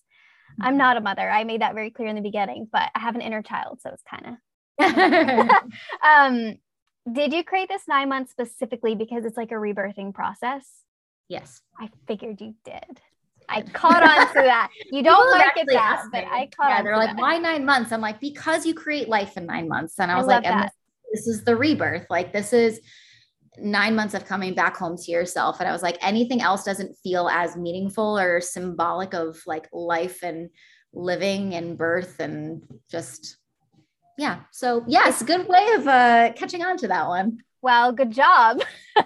Mm-hmm. 0.53 0.63
I'm 0.63 0.77
not 0.77 0.95
a 0.95 1.01
mother. 1.01 1.29
I 1.29 1.43
made 1.43 1.61
that 1.61 1.73
very 1.75 1.91
clear 1.91 2.07
in 2.07 2.15
the 2.15 2.21
beginning, 2.21 2.69
but 2.71 2.89
I 2.95 2.99
have 2.99 3.15
an 3.15 3.21
inner 3.21 3.41
child, 3.41 3.79
so 3.81 3.91
it's 3.91 4.03
kind 4.09 4.25
of 4.27 4.35
um, 6.03 6.55
did 7.11 7.33
you 7.33 7.43
create 7.43 7.67
this 7.67 7.83
nine 7.87 8.09
months 8.09 8.31
specifically 8.31 8.95
because 8.95 9.25
it's 9.25 9.37
like 9.37 9.51
a 9.51 9.55
rebirthing 9.55 10.13
process? 10.13 10.65
Yes. 11.27 11.61
I 11.79 11.89
figured 12.07 12.39
you 12.41 12.55
did. 12.63 13.01
I 13.47 13.61
caught 13.61 14.03
on 14.03 14.27
to 14.27 14.33
that. 14.33 14.69
You 14.91 15.03
don't 15.03 15.29
like 15.31 15.57
it 15.57 15.67
that, 15.71 16.05
but 16.11 16.25
I 16.25 16.47
caught 16.47 16.69
yeah, 16.69 16.77
on. 16.77 16.83
They're 16.83 16.97
like, 16.97 17.15
that. 17.15 17.21
why 17.21 17.37
nine 17.37 17.65
months? 17.65 17.91
I'm 17.91 18.01
like, 18.01 18.19
because 18.19 18.65
you 18.65 18.73
create 18.73 19.09
life 19.09 19.37
in 19.37 19.45
nine 19.45 19.67
months. 19.67 19.99
And 19.99 20.11
I 20.11 20.17
was 20.17 20.27
I 20.27 20.37
like, 20.37 20.45
and 20.45 20.63
this, 20.63 20.71
this 21.13 21.27
is 21.27 21.43
the 21.43 21.55
rebirth. 21.55 22.07
Like, 22.09 22.33
this 22.33 22.53
is 22.53 22.79
nine 23.57 23.95
months 23.95 24.13
of 24.13 24.25
coming 24.25 24.53
back 24.53 24.77
home 24.77 24.97
to 24.97 25.11
yourself. 25.11 25.59
And 25.59 25.69
I 25.69 25.71
was 25.71 25.83
like, 25.83 25.97
anything 26.01 26.41
else 26.41 26.63
doesn't 26.63 26.97
feel 27.03 27.29
as 27.29 27.55
meaningful 27.55 28.17
or 28.17 28.41
symbolic 28.41 29.13
of 29.13 29.37
like 29.45 29.67
life 29.71 30.23
and 30.23 30.49
living 30.93 31.55
and 31.55 31.77
birth 31.77 32.19
and 32.19 32.63
just 32.89 33.37
yeah. 34.17 34.41
So 34.51 34.83
yes, 34.87 35.21
good 35.23 35.47
way 35.47 35.67
of 35.75 35.87
uh, 35.87 36.31
catching 36.35 36.63
on 36.63 36.77
to 36.77 36.87
that 36.87 37.07
one. 37.07 37.39
Well, 37.65 37.93
good 37.93 38.11
job. 38.11 38.61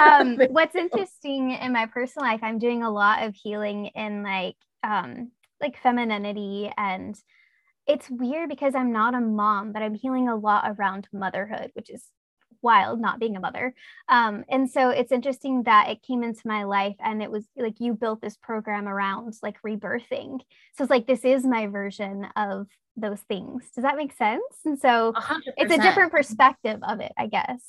um, 0.00 0.38
what's 0.48 0.74
interesting 0.74 1.50
in 1.50 1.70
my 1.70 1.84
personal 1.84 2.26
life, 2.26 2.40
I'm 2.42 2.58
doing 2.58 2.82
a 2.82 2.90
lot 2.90 3.24
of 3.24 3.34
healing 3.34 3.90
in 3.94 4.22
like 4.22 4.56
um, 4.82 5.32
like 5.60 5.76
femininity 5.82 6.72
and 6.78 7.14
it's 7.86 8.08
weird 8.08 8.48
because 8.48 8.74
I'm 8.74 8.90
not 8.90 9.14
a 9.14 9.20
mom, 9.20 9.72
but 9.72 9.82
I'm 9.82 9.92
healing 9.92 10.30
a 10.30 10.34
lot 10.34 10.64
around 10.66 11.08
motherhood, 11.12 11.72
which 11.74 11.90
is 11.90 12.06
wild 12.64 13.00
not 13.00 13.20
being 13.20 13.36
a 13.36 13.40
mother. 13.40 13.74
Um, 14.08 14.44
and 14.48 14.68
so 14.68 14.90
it's 14.90 15.12
interesting 15.12 15.62
that 15.64 15.90
it 15.90 16.02
came 16.02 16.24
into 16.24 16.42
my 16.46 16.64
life 16.64 16.96
and 16.98 17.22
it 17.22 17.30
was 17.30 17.44
like 17.56 17.78
you 17.78 17.94
built 17.94 18.20
this 18.20 18.36
program 18.36 18.88
around 18.88 19.34
like 19.42 19.62
rebirthing. 19.62 20.40
So 20.76 20.82
it's 20.82 20.90
like 20.90 21.06
this 21.06 21.24
is 21.24 21.44
my 21.44 21.68
version 21.68 22.26
of 22.34 22.66
those 22.96 23.20
things. 23.20 23.70
Does 23.74 23.82
that 23.82 23.96
make 23.96 24.12
sense? 24.12 24.42
And 24.64 24.78
so 24.78 25.12
100%. 25.12 25.40
it's 25.56 25.74
a 25.74 25.78
different 25.78 26.10
perspective 26.10 26.80
of 26.82 27.00
it, 27.00 27.12
I 27.16 27.26
guess. 27.28 27.62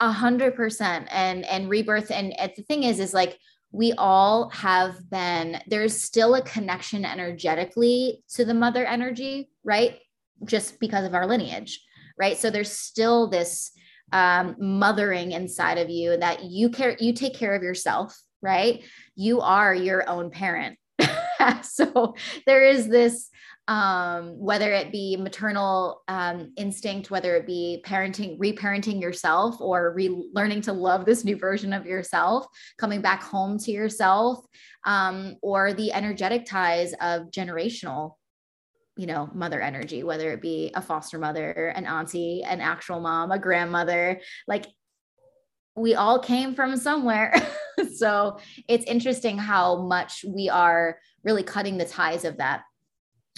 A 0.00 0.10
hundred 0.10 0.56
percent. 0.56 1.06
And 1.10 1.44
and 1.44 1.70
rebirth. 1.70 2.10
And, 2.10 2.38
and 2.38 2.52
the 2.56 2.62
thing 2.62 2.82
is, 2.82 2.98
is 2.98 3.14
like 3.14 3.38
we 3.74 3.92
all 3.94 4.48
have 4.50 5.10
been, 5.10 5.60
there's 5.66 6.00
still 6.00 6.36
a 6.36 6.42
connection 6.42 7.04
energetically 7.04 8.22
to 8.32 8.44
the 8.44 8.54
mother 8.54 8.86
energy, 8.86 9.50
right? 9.64 9.98
Just 10.44 10.78
because 10.78 11.04
of 11.04 11.12
our 11.12 11.26
lineage, 11.26 11.84
right? 12.16 12.38
So 12.38 12.50
there's 12.50 12.70
still 12.70 13.28
this 13.28 13.72
um, 14.12 14.56
mothering 14.58 15.32
inside 15.32 15.78
of 15.78 15.90
you 15.90 16.16
that 16.16 16.44
you 16.44 16.70
care, 16.70 16.96
you 16.98 17.12
take 17.12 17.34
care 17.34 17.54
of 17.54 17.62
yourself, 17.62 18.20
right? 18.42 18.82
You 19.16 19.40
are 19.40 19.74
your 19.74 20.08
own 20.08 20.30
parent. 20.30 20.78
so 21.62 22.14
there 22.46 22.64
is 22.64 22.88
this 22.88 23.30
um, 23.66 24.38
whether 24.38 24.72
it 24.72 24.92
be 24.92 25.16
maternal 25.16 26.02
um, 26.06 26.52
instinct, 26.56 27.10
whether 27.10 27.34
it 27.36 27.46
be 27.46 27.82
parenting, 27.86 28.38
reparenting 28.38 29.00
yourself, 29.00 29.60
or 29.60 29.94
relearning 29.96 30.62
to 30.64 30.72
love 30.72 31.06
this 31.06 31.24
new 31.24 31.36
version 31.36 31.72
of 31.72 31.86
yourself, 31.86 32.46
coming 32.78 33.00
back 33.00 33.22
home 33.22 33.58
to 33.60 33.70
yourself, 33.70 34.44
um, 34.84 35.36
or 35.40 35.72
the 35.72 35.92
energetic 35.92 36.44
ties 36.44 36.92
of 37.00 37.30
generational, 37.30 38.16
you 38.96 39.06
know, 39.06 39.28
mother 39.34 39.60
energy, 39.60 40.02
whether 40.02 40.30
it 40.32 40.40
be 40.40 40.70
a 40.74 40.82
foster 40.82 41.18
mother, 41.18 41.72
an 41.76 41.86
auntie, 41.86 42.42
an 42.42 42.60
actual 42.60 43.00
mom, 43.00 43.32
a 43.32 43.38
grandmother, 43.38 44.20
like 44.46 44.66
we 45.76 45.94
all 45.94 46.20
came 46.20 46.54
from 46.54 46.76
somewhere. 46.76 47.34
so 47.96 48.38
it's 48.68 48.84
interesting 48.84 49.36
how 49.36 49.82
much 49.82 50.24
we 50.28 50.48
are 50.48 50.98
really 51.24 51.42
cutting 51.42 51.76
the 51.76 51.84
ties 51.84 52.24
of 52.24 52.36
that 52.36 52.62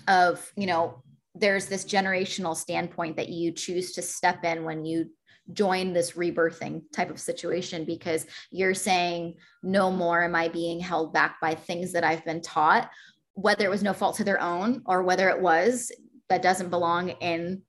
of 0.09 0.53
you 0.57 0.67
know 0.67 1.03
there's 1.35 1.67
this 1.67 1.85
generational 1.85 2.57
standpoint 2.57 3.17
that 3.17 3.29
you 3.29 3.53
choose 3.53 3.93
to 3.93 4.03
step 4.03 4.45
in 4.45 4.65
when 4.65 4.85
you 4.85 5.11
join 5.53 5.93
this 5.93 6.13
rebirthing 6.13 6.83
type 6.93 7.11
of 7.11 7.21
situation 7.21 7.85
because 7.85 8.27
you're 8.51 8.75
saying 8.75 9.35
no 9.63 9.91
more 9.91 10.25
am 10.25 10.35
i 10.35 10.49
being 10.49 10.81
held 10.81 11.13
back 11.13 11.41
by 11.41 11.55
things 11.55 11.93
that 11.93 12.05
i've 12.05 12.25
been 12.25 12.41
taught 12.41 12.91
whether 13.37 13.65
it 13.65 13.71
was 13.71 13.83
no 13.83 13.93
fault 13.93 14.17
to 14.17 14.25
their 14.25 14.41
own 14.41 14.83
or 14.85 15.03
whether 15.03 15.29
it 15.29 15.41
was 15.41 15.93
that 16.29 16.43
doesn't 16.43 16.71
belong 16.71 17.11
in 17.21 17.63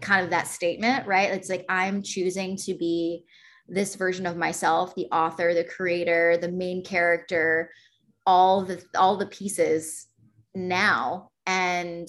kind 0.00 0.24
of 0.24 0.30
that 0.30 0.46
statement 0.46 1.06
right 1.06 1.30
it's 1.30 1.48
like 1.48 1.64
i'm 1.68 2.02
choosing 2.02 2.56
to 2.56 2.74
be 2.74 3.24
this 3.68 3.94
version 3.94 4.26
of 4.26 4.36
myself 4.36 4.94
the 4.94 5.06
author 5.06 5.54
the 5.54 5.64
creator 5.64 6.36
the 6.36 6.50
main 6.50 6.84
character 6.84 7.70
all 8.26 8.64
the 8.64 8.82
all 8.96 9.16
the 9.16 9.26
pieces 9.26 10.08
now 10.54 11.30
and 11.46 12.08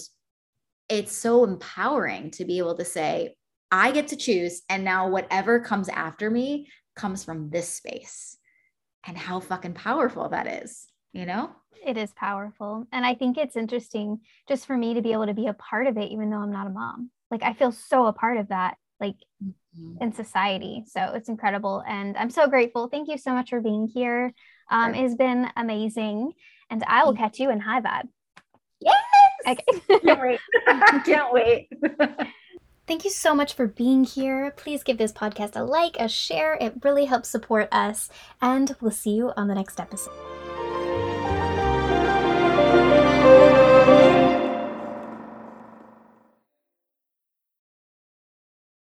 it's 0.92 1.14
so 1.14 1.46
empowering 1.46 2.32
to 2.32 2.44
be 2.44 2.58
able 2.58 2.76
to 2.76 2.84
say, 2.84 3.38
I 3.72 3.94
get 3.94 4.10
to 4.10 4.18
choose. 4.18 4.62
And 4.68 4.84
now 4.84 5.08
whatever 5.08 5.62
comes 5.62 5.88
after 5.88 6.30
me 6.30 6.68
comes 6.98 7.24
from 7.24 7.50
this 7.50 7.70
space. 7.70 8.38
And 9.08 9.18
how 9.18 9.40
fucking 9.40 9.74
powerful 9.74 10.28
that 10.30 10.64
is, 10.64 10.88
you 11.14 11.26
know? 11.26 11.50
It 11.86 11.98
is 11.98 12.12
powerful. 12.14 12.86
And 12.92 13.06
I 13.06 13.16
think 13.16 13.38
it's 13.38 13.56
interesting 13.56 14.20
just 14.48 14.66
for 14.68 14.78
me 14.78 14.94
to 14.94 15.02
be 15.02 15.14
able 15.14 15.26
to 15.26 15.34
be 15.34 15.48
a 15.48 15.54
part 15.54 15.88
of 15.88 15.98
it, 15.98 16.12
even 16.12 16.30
though 16.30 16.38
I'm 16.38 16.52
not 16.52 16.68
a 16.68 16.72
mom. 16.72 17.10
Like 17.32 17.44
I 17.44 17.54
feel 17.54 17.72
so 17.72 18.06
a 18.06 18.14
part 18.14 18.38
of 18.38 18.50
that, 18.50 18.78
like 19.00 19.16
mm-hmm. 19.44 20.04
in 20.04 20.14
society. 20.14 20.84
So 20.88 21.14
it's 21.16 21.30
incredible. 21.30 21.84
And 21.88 22.16
I'm 22.18 22.30
so 22.30 22.48
grateful. 22.48 22.88
Thank 22.88 23.10
you 23.10 23.18
so 23.18 23.34
much 23.34 23.50
for 23.50 23.62
being 23.62 23.88
here. 23.88 24.34
Um, 24.70 24.94
sure. 24.94 25.06
It's 25.06 25.16
been 25.16 25.48
amazing. 25.56 26.34
And 26.70 26.84
I 26.88 27.04
will 27.04 27.16
catch 27.16 27.40
you 27.40 27.50
in 27.50 27.60
high 27.60 27.82
vibe. 27.82 28.10
Yes. 28.80 29.04
Okay. 29.48 30.00
Can't 30.06 30.22
wait. 30.22 30.40
Can't 31.06 31.34
wait. 31.34 31.70
Thank 32.88 33.06
you 33.06 33.10
so 33.10 33.34
much 33.34 33.54
for 33.54 33.68
being 33.68 34.04
here. 34.04 34.52
Please 34.58 34.84
give 34.84 34.98
this 34.98 35.14
podcast 35.14 35.56
a 35.56 35.64
like, 35.64 35.96
a 35.98 36.10
share. 36.10 36.58
It 36.60 36.76
really 36.84 37.06
helps 37.06 37.30
support 37.30 37.70
us. 37.72 38.10
And 38.42 38.76
we'll 38.82 38.92
see 38.92 39.12
you 39.12 39.32
on 39.38 39.48
the 39.48 39.56
next 39.56 39.80
episode. 39.80 40.12